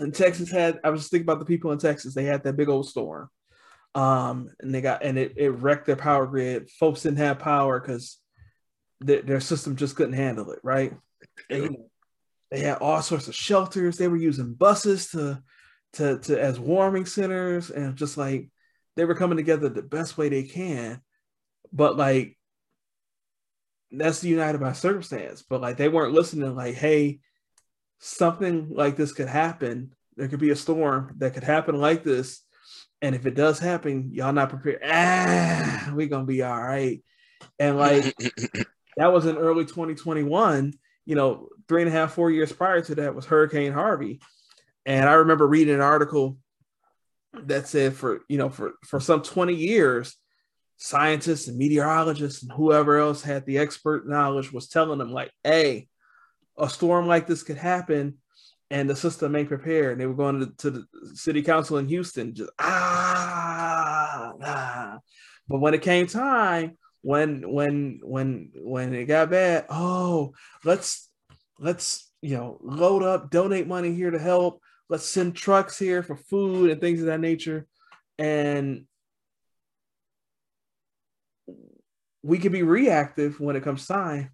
[0.00, 2.14] and Texas had I was just thinking about the people in Texas.
[2.14, 3.30] They had that big old storm.
[3.94, 6.70] Um, and they got and it, it wrecked their power grid.
[6.70, 8.18] Folks didn't have power because
[9.00, 10.94] their, their system just couldn't handle it, right?
[11.50, 11.88] Know,
[12.50, 13.96] they had all sorts of shelters.
[13.96, 15.42] They were using buses to
[15.94, 18.50] to to as warming centers and just like
[18.96, 21.00] they were coming together the best way they can.
[21.72, 22.35] But like
[23.90, 25.42] that's united by circumstance.
[25.42, 27.20] But like they weren't listening, like, hey,
[27.98, 29.92] something like this could happen.
[30.16, 32.42] There could be a storm that could happen like this.
[33.02, 34.80] And if it does happen, y'all not prepared.
[34.84, 37.02] Ah, we're gonna be all right.
[37.58, 38.14] And like
[38.96, 40.72] that was in early 2021.
[41.04, 44.20] You know, three and a half, four years prior to that was Hurricane Harvey.
[44.86, 46.38] And I remember reading an article
[47.44, 50.16] that said for you know for for some 20 years,
[50.76, 55.88] scientists and meteorologists and whoever else had the expert knowledge was telling them like, hey,
[56.58, 58.18] a storm like this could happen
[58.70, 59.92] and the system ain't prepared.
[59.92, 64.98] And they were going to, to the city council in Houston, just ah, ah.
[65.48, 71.08] But when it came time, when when when when it got bad, oh, let's
[71.60, 74.60] let's you know load up, donate money here to help.
[74.88, 77.66] Let's send trucks here for food and things of that nature.
[78.18, 78.86] And
[82.26, 84.30] we can be reactive when it comes time,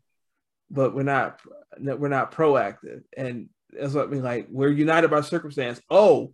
[0.71, 1.41] but we're not
[1.79, 3.03] we're not proactive.
[3.17, 4.23] And that's what I mean.
[4.23, 5.81] Like we're united by circumstance.
[5.91, 6.33] Oh,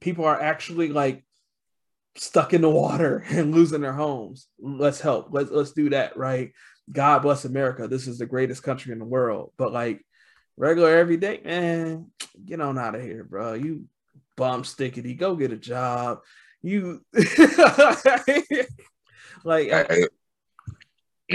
[0.00, 1.24] people are actually like
[2.16, 4.46] stuck in the water and losing their homes.
[4.60, 5.28] Let's help.
[5.30, 6.52] Let's let's do that, right?
[6.90, 7.88] God bless America.
[7.88, 9.52] This is the greatest country in the world.
[9.56, 10.00] But like
[10.56, 12.12] regular everyday, man,
[12.44, 13.54] get on out of here, bro.
[13.54, 13.86] You
[14.36, 16.20] bum stickity, go get a job.
[16.62, 17.04] You
[19.44, 20.06] like I,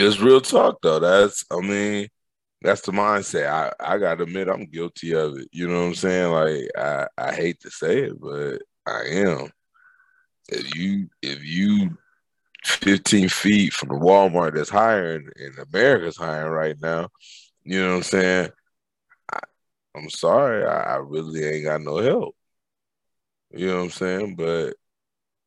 [0.04, 1.00] it's real talk though.
[1.00, 2.08] That's I mean,
[2.62, 3.50] that's the mindset.
[3.50, 5.48] I, I gotta admit I'm guilty of it.
[5.52, 6.32] You know what I'm saying?
[6.32, 9.50] Like I, I hate to say it, but I am.
[10.50, 11.98] If you if you
[12.66, 17.10] 15 feet from the Walmart that's hiring and America's hiring right now,
[17.64, 18.50] you know what I'm saying?
[19.34, 19.40] I,
[19.96, 22.36] I'm sorry, I, I really ain't got no help.
[23.52, 24.36] You know what I'm saying?
[24.36, 24.76] But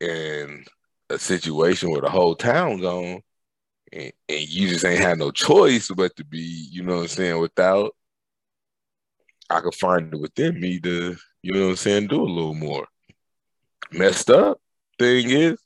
[0.00, 0.64] in
[1.10, 3.22] a situation where the whole town gone,
[3.92, 7.08] and, and, you just ain't had no choice but to be, you know what I'm
[7.08, 7.94] saying, without
[9.50, 12.54] I could find it within me to, you know what I'm saying, do a little
[12.54, 12.86] more.
[13.92, 14.58] Messed up
[14.98, 15.58] thing is,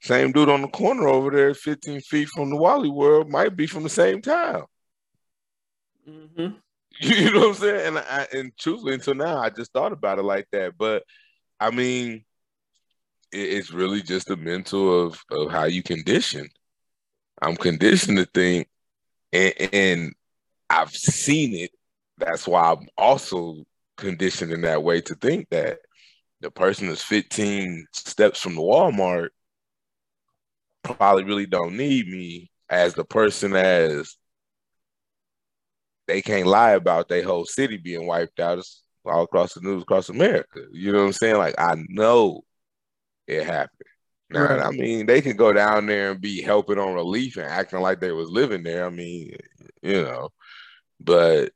[0.00, 3.68] same dude on the corner over there, 15 feet from the Wally World, might be
[3.68, 4.64] from the same town.
[6.08, 6.54] Mm-hmm.
[7.00, 7.86] You know what I'm saying?
[7.86, 10.76] And I, and truthfully, until now, I just thought about it like that.
[10.76, 11.02] But
[11.58, 12.24] I mean,
[13.32, 16.48] it, it's really just a mental of of how you condition.
[17.42, 18.68] I'm conditioned to think,
[19.32, 20.12] and, and
[20.70, 21.72] I've seen it.
[22.18, 23.64] That's why I'm also
[23.96, 25.78] conditioned in that way to think that
[26.40, 29.30] the person that's 15 steps from the Walmart
[30.84, 34.16] probably really don't need me as the person as
[36.06, 39.82] they can't lie about their whole city being wiped out it's all across the news
[39.82, 40.60] across America.
[40.72, 41.36] You know what I'm saying?
[41.36, 42.42] Like I know
[43.26, 43.91] it happened.
[44.34, 44.60] Right.
[44.60, 48.00] I mean, they can go down there and be helping on relief and acting like
[48.00, 48.86] they was living there.
[48.86, 49.36] I mean,
[49.82, 50.30] you know,
[51.00, 51.52] but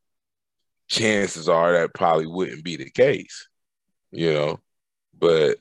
[0.89, 3.49] chances are that probably wouldn't be the case,
[4.11, 4.61] you know.
[5.19, 5.59] But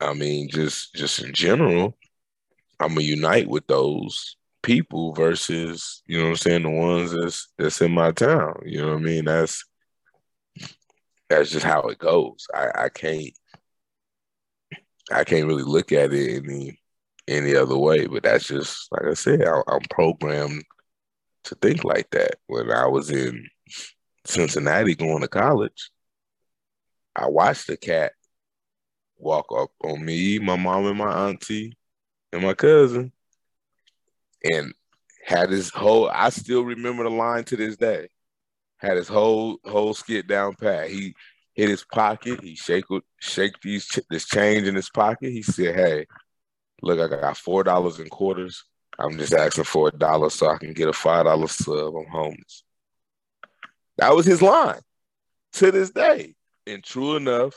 [0.00, 1.96] I mean, just just in general,
[2.78, 7.48] I'm gonna unite with those people versus, you know what I'm saying, the ones that's
[7.58, 8.62] that's in my town.
[8.64, 9.24] You know what I mean?
[9.24, 9.64] That's
[11.28, 12.46] that's just how it goes.
[12.52, 13.32] I, I can't
[15.10, 16.80] I can't really look at it any
[17.28, 18.06] any other way.
[18.06, 20.64] But that's just like I said, I, am programmed
[21.44, 23.48] to think like that when I was in
[24.26, 25.90] Cincinnati going to college.
[27.16, 28.12] I watched the cat
[29.18, 31.76] walk up on me, my mom, and my auntie,
[32.32, 33.12] and my cousin,
[34.44, 34.72] and
[35.24, 36.08] had his whole.
[36.08, 38.08] I still remember the line to this day.
[38.78, 40.88] Had his whole whole skit down pat.
[40.88, 41.14] He
[41.60, 42.42] hit his pocket.
[42.42, 42.86] He shake
[43.20, 45.30] shake these this change in his pocket.
[45.30, 46.06] He said, "Hey,
[46.82, 48.64] look, I got four dollars in quarters.
[48.98, 51.94] I'm just asking for a dollar so I can get a five dollar sub.
[51.94, 52.64] I'm homeless."
[53.98, 54.80] That was his line
[55.54, 56.34] to this day.
[56.66, 57.54] And true enough,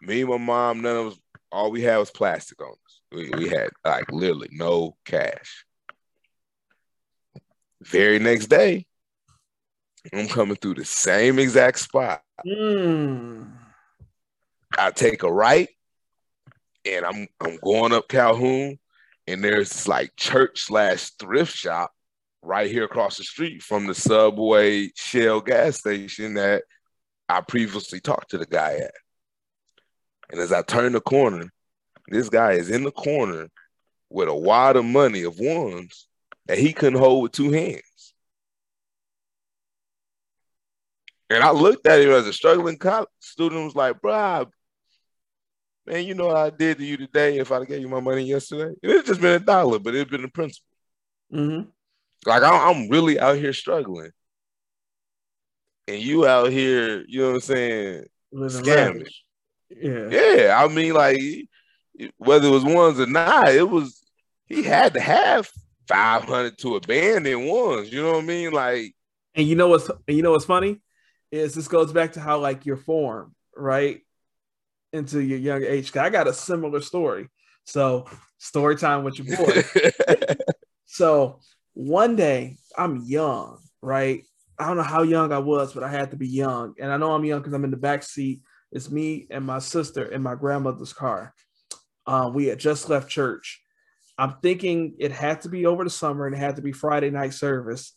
[0.00, 1.18] me and my mom, none of us,
[1.50, 3.00] all we had was plastic on us.
[3.10, 5.64] We, we had like literally no cash.
[7.82, 8.86] Very next day,
[10.12, 12.22] I'm coming through the same exact spot.
[12.46, 13.50] Mm.
[14.78, 15.68] I take a right
[16.86, 18.78] and I'm I'm going up Calhoun,
[19.26, 21.92] and there's this like church slash thrift shop
[22.42, 26.62] right here across the street from the Subway Shell gas station that
[27.28, 28.94] I previously talked to the guy at.
[30.30, 31.50] And as I turn the corner,
[32.08, 33.48] this guy is in the corner
[34.10, 36.06] with a wad of money of ones
[36.46, 37.82] that he couldn't hold with two hands.
[41.28, 44.46] And I looked at him as a struggling college student, was like, bro,
[45.86, 48.24] man, you know what I did to you today if I gave you my money
[48.24, 48.74] yesterday?
[48.82, 50.68] It's just been a dollar, but it's been a principle.
[51.32, 51.68] Mm-hmm.
[52.26, 54.10] Like I'm really out here struggling.
[55.88, 59.10] And you out here, you know what I'm saying, Living scamming.
[59.70, 60.08] Yeah.
[60.10, 61.20] Yeah, I mean, like
[62.18, 64.02] whether it was ones or not, it was
[64.46, 65.48] he had to have
[65.88, 67.92] five hundred to abandon ones.
[67.92, 68.52] You know what I mean?
[68.52, 68.94] Like,
[69.34, 70.80] And you know what's and you know what's funny
[71.36, 74.00] is this goes back to how like you're formed, right?
[74.92, 75.96] Into your young age.
[75.96, 77.28] I got a similar story.
[77.64, 78.06] So
[78.38, 79.62] story time with your boy.
[80.86, 81.40] So
[81.74, 84.22] one day I'm young, right?
[84.58, 86.74] I don't know how young I was, but I had to be young.
[86.80, 88.40] And I know I'm young because I'm in the back seat.
[88.72, 91.34] It's me and my sister in my grandmother's car.
[92.06, 93.60] Um, we had just left church.
[94.16, 97.10] I'm thinking it had to be over the summer and it had to be Friday
[97.10, 97.92] night service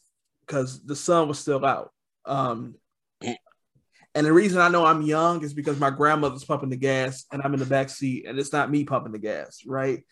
[0.46, 1.92] because the sun was still out.
[2.26, 2.76] Um,
[3.22, 7.42] and the reason I know I'm young is because my grandmother's pumping the gas and
[7.44, 10.04] I'm in the back seat and it's not me pumping the gas, right?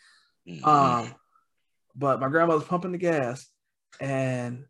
[0.64, 1.14] Um,
[1.95, 3.47] but my grandmother's pumping the gas,
[3.99, 4.66] and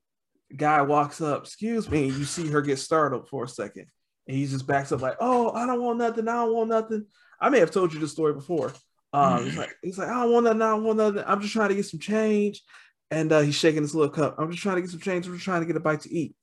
[0.56, 3.88] guy walks up, excuse me, you see her get startled for a second.
[4.28, 7.06] And he just backs up like, oh, I don't want nothing, I don't want nothing.
[7.40, 8.74] I may have told you this story before.
[9.14, 11.24] Um, he's like, he's like, I don't want nothing, I don't want nothing.
[11.26, 12.64] I'm just trying to get some change.
[13.10, 14.36] And uh, he's shaking his little cup.
[14.38, 15.28] I'm just trying to get some change.
[15.28, 16.36] I'm just trying to get a bite to eat.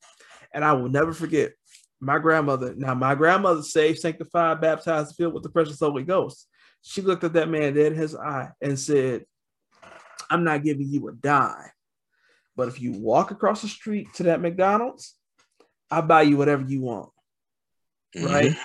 [0.53, 1.53] And I will never forget
[2.05, 2.75] my grandmother.
[2.77, 6.49] Now, my grandmother saved, sanctified, baptized, filled with the precious Holy Ghost.
[6.83, 9.25] She looked at that man dead in his eye and said,
[10.31, 11.71] I'm not giving you a dime.
[12.57, 15.15] But if you walk across the street to that McDonald's,
[15.91, 17.11] I'll buy you whatever you want.
[18.17, 18.57] Right?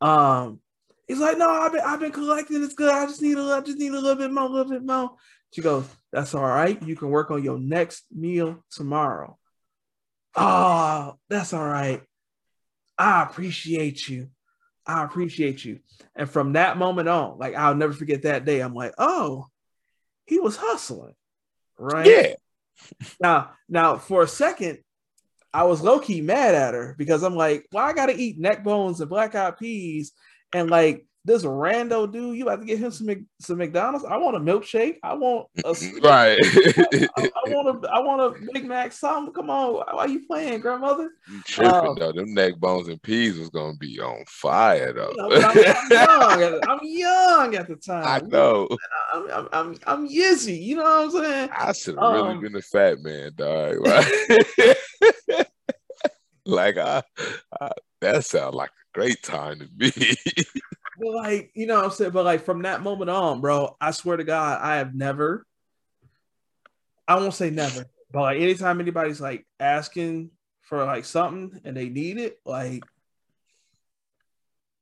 [0.00, 0.60] Um,
[1.06, 2.62] he's like, no, I've been I've been collecting.
[2.62, 2.90] It's good.
[2.90, 5.12] I just need a I just need a little bit more, a little bit more.
[5.52, 6.82] She goes, That's all right.
[6.82, 9.38] You can work on your next meal tomorrow.
[10.34, 12.02] Oh, that's all right.
[13.02, 14.28] I appreciate you.
[14.86, 15.80] I appreciate you.
[16.14, 18.60] And from that moment on, like I'll never forget that day.
[18.60, 19.46] I'm like, oh,
[20.24, 21.14] he was hustling.
[21.76, 22.06] Right.
[22.06, 22.34] Yeah.
[23.20, 24.78] Now, now for a second,
[25.52, 28.62] I was low key mad at her because I'm like, well, I gotta eat neck
[28.62, 30.12] bones and black eyed peas,
[30.54, 34.04] and like this rando dude, you have to get him some some McDonald's.
[34.04, 34.96] I want a milkshake.
[35.04, 35.70] I want a
[36.02, 36.38] right.
[37.16, 38.92] I, I want a I want a Big Mac.
[38.92, 39.32] Something.
[39.32, 41.10] Come on, why are you playing, grandmother?
[41.30, 42.12] You tripping Um, though.
[42.12, 45.12] Them neck bones and peas was gonna be on fire though.
[45.16, 46.42] You know, I'm, I'm young.
[46.42, 48.04] At, I'm young at the time.
[48.04, 48.68] I know.
[49.14, 50.60] I'm, I'm, I'm, I'm Yizzy.
[50.60, 51.50] You know what I'm saying?
[51.56, 53.76] I should have Um, really been a fat man, dog.
[53.86, 54.76] Right?
[56.44, 57.02] like I,
[57.60, 57.70] I,
[58.00, 59.92] that sounds like a great time to be.
[61.02, 62.12] But like, you know what I'm saying?
[62.12, 65.44] But like from that moment on, bro, I swear to God, I have never,
[67.08, 70.30] I won't say never, but like anytime anybody's like asking
[70.60, 72.84] for like something and they need it, like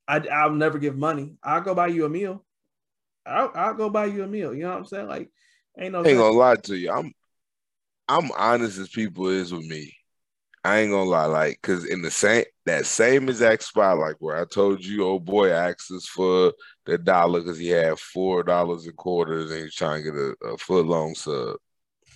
[0.07, 1.37] I I'll never give money.
[1.43, 2.45] I'll go buy you a meal.
[3.25, 4.55] I'll, I'll go buy you a meal.
[4.55, 5.09] You know what I'm saying?
[5.09, 5.31] Like,
[5.79, 6.91] ain't no I ain't gonna lie to you.
[6.91, 7.15] I'm
[8.09, 9.97] I'm honest as people is with me.
[10.63, 14.37] I ain't gonna lie, like, cause in the same that same exact spot, like where
[14.37, 16.53] I told you, old boy asked us for
[16.85, 20.53] the dollar because he had four dollars and quarters and he's trying to get a,
[20.53, 21.57] a foot long sub,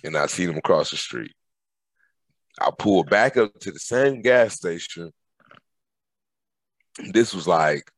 [0.03, 1.33] and I seen him across the street.
[2.61, 5.11] I pulled back up to the same gas station.
[7.11, 7.91] This was like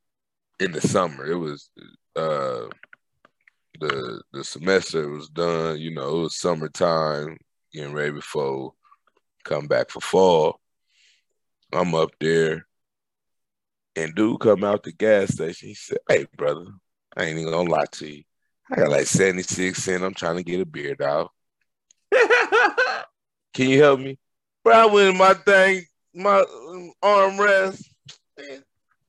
[0.59, 1.25] in the summer.
[1.25, 1.69] It was
[2.15, 2.67] uh
[3.79, 7.37] the the semester was done, you know, it was summertime,
[7.73, 8.73] getting ready before
[9.47, 10.59] come back for fall.
[11.73, 12.67] I'm up there,
[13.95, 15.69] and dude come out the gas station.
[15.69, 16.65] He said, "Hey, brother,
[17.15, 18.23] I ain't even gonna lie to you.
[18.71, 20.03] I got like 76 cents.
[20.03, 21.29] I'm trying to get a beer, dog.
[23.53, 24.19] Can you help me?
[24.63, 27.85] Bro, I went in my thing, my um, armrest.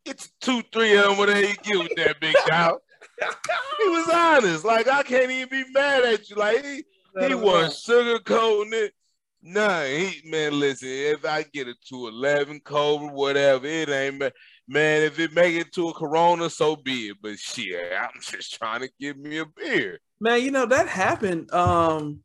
[0.04, 1.18] It's two, three of them.
[1.18, 2.78] Whatever you get with that big dog.
[3.20, 4.64] he was honest.
[4.64, 6.36] Like I can't even be mad at you.
[6.36, 6.84] Like he,
[7.20, 8.94] he wasn't sugarcoating it.
[9.40, 10.88] Nah, he man, listen.
[10.88, 14.18] If I get it to eleven Cobra, whatever, it ain't
[14.66, 15.02] man.
[15.02, 17.18] If it make it to a Corona, so be it.
[17.22, 20.00] But shit, I'm just trying to give me a beer.
[20.20, 21.52] Man, you know that happened.
[21.52, 22.20] Um,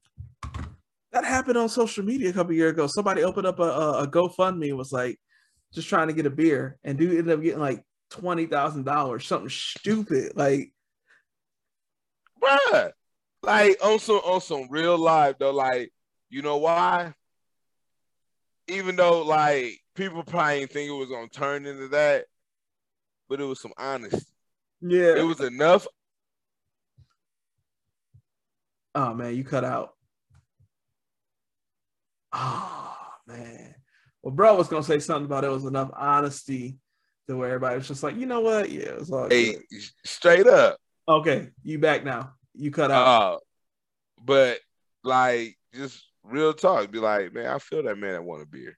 [1.11, 2.87] that happened on social media a couple years ago.
[2.87, 5.19] Somebody opened up a, a, a GoFundMe and was like,
[5.71, 9.27] just trying to get a beer, and dude ended up getting like twenty thousand dollars,
[9.27, 10.33] something stupid.
[10.35, 10.71] Like,
[12.41, 12.91] bruh.
[13.43, 15.92] Like on some on some real life though, like
[16.33, 17.13] you know why?
[18.67, 22.25] Even though like people probably didn't think it was gonna turn into that,
[23.29, 24.25] but it was some honesty.
[24.81, 25.15] yeah.
[25.15, 25.85] It was enough.
[28.95, 29.93] oh man, you cut out.
[32.31, 32.95] Oh
[33.27, 33.75] man.
[34.23, 36.77] Well, bro was gonna say something about it was enough honesty
[37.27, 38.71] to where everybody was just like, you know what?
[38.71, 39.81] Yeah, it was all Hey, good.
[40.03, 40.77] straight up.
[41.07, 42.33] Okay, you back now.
[42.55, 43.05] You cut out.
[43.07, 43.37] Uh,
[44.23, 44.59] but
[45.03, 48.77] like just real talk, be like, man, I feel that man that want a beer.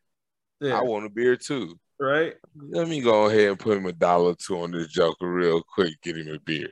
[0.60, 1.80] yeah, I want a beer too.
[2.00, 2.34] right?
[2.56, 5.62] Let me go ahead and put him a dollar or two on this joker real
[5.62, 6.70] quick, get him a beer.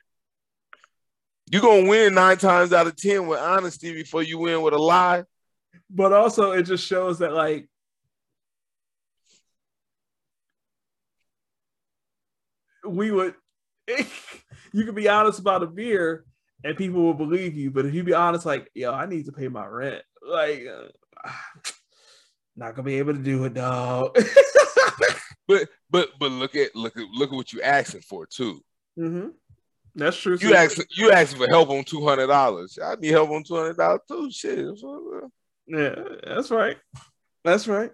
[1.51, 4.77] You're gonna win nine times out of ten with honesty before you win with a
[4.77, 5.23] lie.
[5.89, 7.67] But also it just shows that like
[12.85, 13.35] we would
[13.87, 16.25] you could be honest about a beer
[16.63, 19.31] and people will believe you, but if you be honest, like, yo, I need to
[19.31, 21.29] pay my rent, like uh,
[22.55, 24.17] not gonna be able to do it, dog.
[25.47, 28.61] But but but look at look at look at what you asking for too.
[28.95, 29.27] hmm
[29.93, 30.37] That's true.
[30.39, 32.79] You ask you asking for help on two hundred dollars.
[32.81, 34.31] I need help on two hundred dollars too.
[34.31, 34.79] Shit.
[35.67, 35.95] Yeah,
[36.25, 36.77] that's right.
[37.43, 37.91] That's right.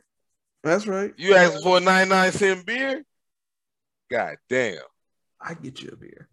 [0.63, 1.13] That's right.
[1.17, 3.03] You asking for a 99 cent beer?
[4.11, 4.80] God damn.
[5.39, 6.27] I get you a beer.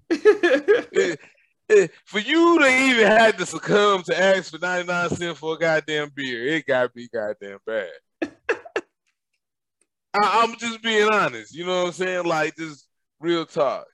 [2.05, 6.11] For you to even have to succumb to ask for 99 cents for a goddamn
[6.15, 7.91] beer, it gotta be goddamn bad.
[10.15, 12.25] I, I'm just being honest, you know what I'm saying?
[12.25, 12.87] Like just
[13.19, 13.87] real talk.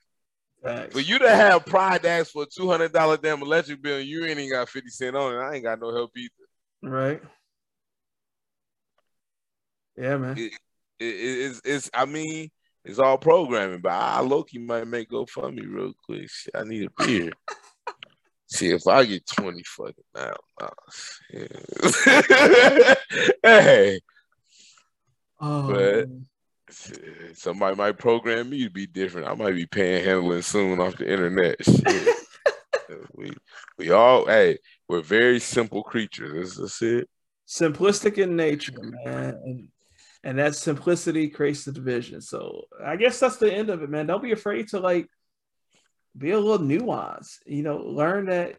[0.61, 0.93] Facts.
[0.93, 3.97] For you to have pride to ask for a two hundred dollar damn electric bill
[3.97, 6.91] and you ain't even got 50 cent on it, I ain't got no help either.
[6.95, 7.21] Right.
[9.97, 10.37] Yeah, man.
[10.37, 10.53] It,
[10.99, 12.49] it, it's, it's I mean,
[12.85, 16.29] it's all programming, but I low key might make GoFundMe real quick.
[16.29, 17.31] Shit, I need a beer.
[18.53, 20.33] See if I get 20 fucking now.
[20.61, 20.69] Nah,
[21.33, 22.93] yeah.
[23.43, 23.99] hey,
[25.41, 26.09] Oh, But-
[27.33, 29.27] somebody might program me to be different.
[29.27, 31.57] I might be panhandling soon off the internet.
[33.15, 33.31] We
[33.79, 36.57] we all hey, we're very simple creatures.
[36.57, 37.09] That's, that's it.
[37.47, 39.39] simplistic in nature, man.
[39.43, 39.67] And,
[40.23, 42.21] and that simplicity creates the division.
[42.21, 44.05] So I guess that's the end of it, man.
[44.05, 45.07] Don't be afraid to like
[46.17, 47.39] be a little nuanced.
[47.45, 48.57] You know, learn that.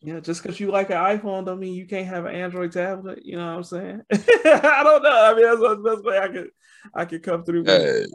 [0.00, 2.72] You know, just because you like an iPhone don't mean you can't have an Android
[2.72, 3.24] tablet.
[3.24, 4.02] You know what I'm saying?
[4.12, 5.24] I don't know.
[5.24, 6.50] I mean, that's the best way I could
[6.94, 7.64] I could come through.
[7.64, 8.06] Hey,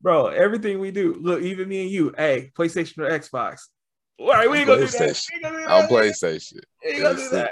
[0.00, 3.68] Bro, everything we do, look, even me and you, hey, PlayStation or Xbox.
[4.18, 5.00] All right, we ain't gonna do that.
[5.00, 5.26] PlayStation.
[5.30, 5.88] We ain't gonna do I'm.
[5.88, 6.60] PlayStation.
[6.84, 7.46] We ain't gonna do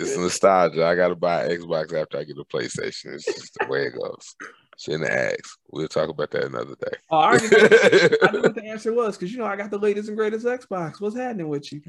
[0.00, 0.84] It's, it's nostalgia.
[0.84, 3.14] I gotta buy Xbox after I get a PlayStation.
[3.14, 4.34] It's just the way it goes.
[4.82, 5.60] Shouldn't ask.
[5.70, 6.96] We'll talk about that another day.
[7.08, 9.70] Oh, I already know, I knew what the answer was because you know I got
[9.70, 11.00] the latest and greatest Xbox.
[11.00, 11.82] What's happening with you?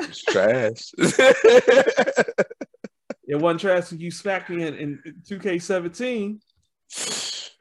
[0.00, 0.92] it's trash.
[3.26, 6.40] It wasn't trash when you smacked me in, in 2K17.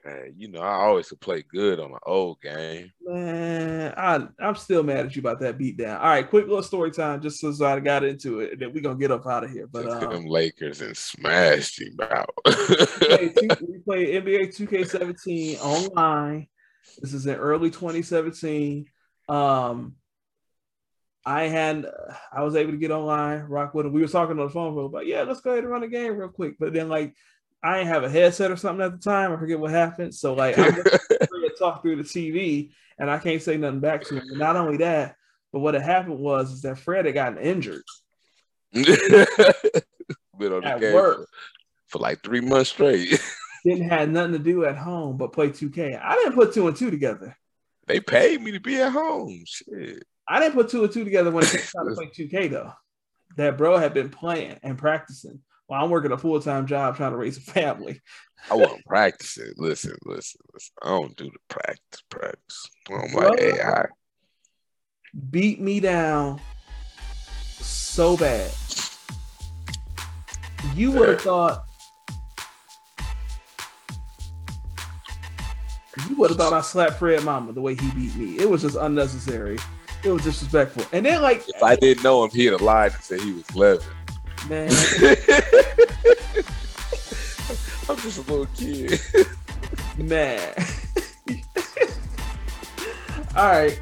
[0.05, 2.91] Man, you know, I always could play good on my old game.
[3.01, 5.99] Man, I, I'm still mad at you about that beatdown.
[5.99, 8.83] All right, quick little story time, just since I got into it, and then we're
[8.83, 9.67] gonna get up out of here.
[9.67, 12.29] But um, them Lakers and smashed him out.
[12.45, 16.47] we play NBA 2K17 online.
[17.01, 18.85] This is in early 2017.
[19.29, 19.95] Um,
[21.25, 21.85] I had
[22.31, 23.93] I was able to get online, rock with him.
[23.93, 25.87] We were talking on the phone real about, yeah, let's go ahead and run a
[25.87, 26.55] game real quick.
[26.59, 27.15] But then like
[27.63, 29.31] I didn't have a headset or something at the time.
[29.31, 30.13] I forget what happened.
[30.13, 30.73] So like I'm
[31.53, 34.27] to talk through the TV and I can't say nothing back to him.
[34.29, 35.15] And not only that,
[35.51, 37.83] but what had happened was is that Fred had gotten injured
[38.73, 38.91] Been
[40.51, 41.17] on at game work.
[41.17, 41.27] for,
[41.87, 43.21] for like three months straight.
[43.65, 46.01] Didn't have nothing to do at home but play 2K.
[46.03, 47.37] I didn't put two and two together.
[47.87, 49.43] they paid me to be at home.
[49.45, 50.03] Shit.
[50.27, 52.73] I didn't put two and two together when it came time to play 2K though.
[53.37, 55.39] That bro had been playing and practicing
[55.73, 57.99] Well, I'm working a full time job trying to raise a family.
[58.51, 59.53] I wasn't practicing.
[59.57, 60.75] Listen, listen, listen.
[60.83, 62.69] I don't do the practice, practice.
[62.91, 63.85] I'm like AI.
[65.31, 66.39] Beat me down
[67.59, 68.51] so bad.
[70.75, 71.63] You would have thought.
[76.07, 78.37] You would have thought I slapped Fred Mama the way he beat me.
[78.37, 79.57] It was just unnecessary.
[80.03, 80.85] It was disrespectful.
[80.91, 83.49] And then, like, If I didn't know him, he'd have lied and said he was
[83.55, 83.83] 11.
[84.49, 84.69] Man,
[87.89, 88.99] I'm just a little kid.
[89.97, 90.53] Man.
[93.35, 93.79] All right.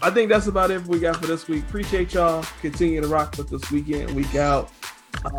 [0.00, 1.64] I think that's about it we got for this week.
[1.64, 2.44] Appreciate y'all.
[2.60, 4.70] Continue to rock with us weekend, week out.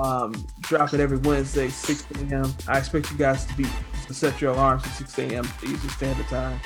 [0.02, 2.54] Um, drop it every Wednesday, 6 a.m.
[2.68, 3.66] I expect you guys to be
[4.08, 5.48] to set your alarms for 6 a.m.
[5.64, 6.60] Eastern Standard Time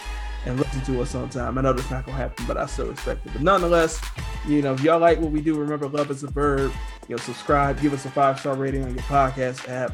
[0.46, 1.58] and listen to us on time.
[1.58, 3.34] I know that's not gonna happen, but I still respect it.
[3.34, 4.02] But nonetheless,
[4.48, 6.72] you know, if y'all like what we do, remember love is a verb.
[7.08, 9.94] You know, subscribe, give us a five star rating on your podcast app.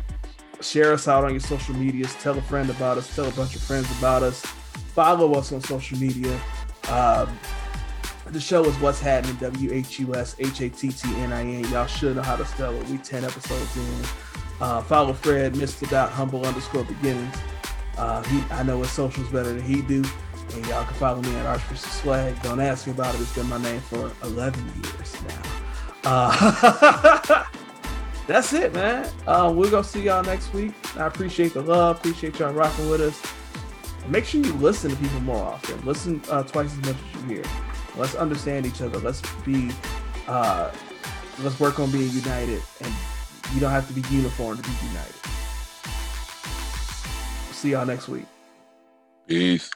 [0.62, 2.14] Share us out on your social medias.
[2.16, 3.14] Tell a friend about us.
[3.16, 4.42] Tell a bunch of friends about us.
[4.42, 6.40] Follow us on social media.
[6.90, 7.40] Um,
[8.26, 12.88] the show is what's happening w-h-u-s h-a-t-t-n-i-n y'all should know how to spell it.
[12.88, 14.06] We 10 episodes in.
[14.62, 17.36] Uh, follow fred mr dot humble underscore beginnings.
[17.98, 20.04] Uh, he, i know his socials better than he do
[20.54, 23.48] and y'all can follow me at archbishop swag don't ask me about it it's been
[23.48, 25.60] my name for 11 years now
[26.06, 27.46] uh,
[28.28, 29.10] that's it, man.
[29.28, 30.74] Uh, we're gonna see y'all next week.
[30.98, 31.98] I appreciate the love.
[31.98, 33.22] Appreciate y'all rocking with us.
[34.08, 35.84] Make sure you listen to people more often.
[35.86, 37.44] Listen uh, twice as much as you hear.
[37.96, 38.98] Let's understand each other.
[39.00, 39.72] Let's be.
[40.28, 40.72] Uh,
[41.40, 42.62] let's work on being united.
[42.82, 42.94] And
[43.54, 45.16] you don't have to be uniform to be united.
[47.52, 48.26] See y'all next week.
[49.28, 49.70] Peace.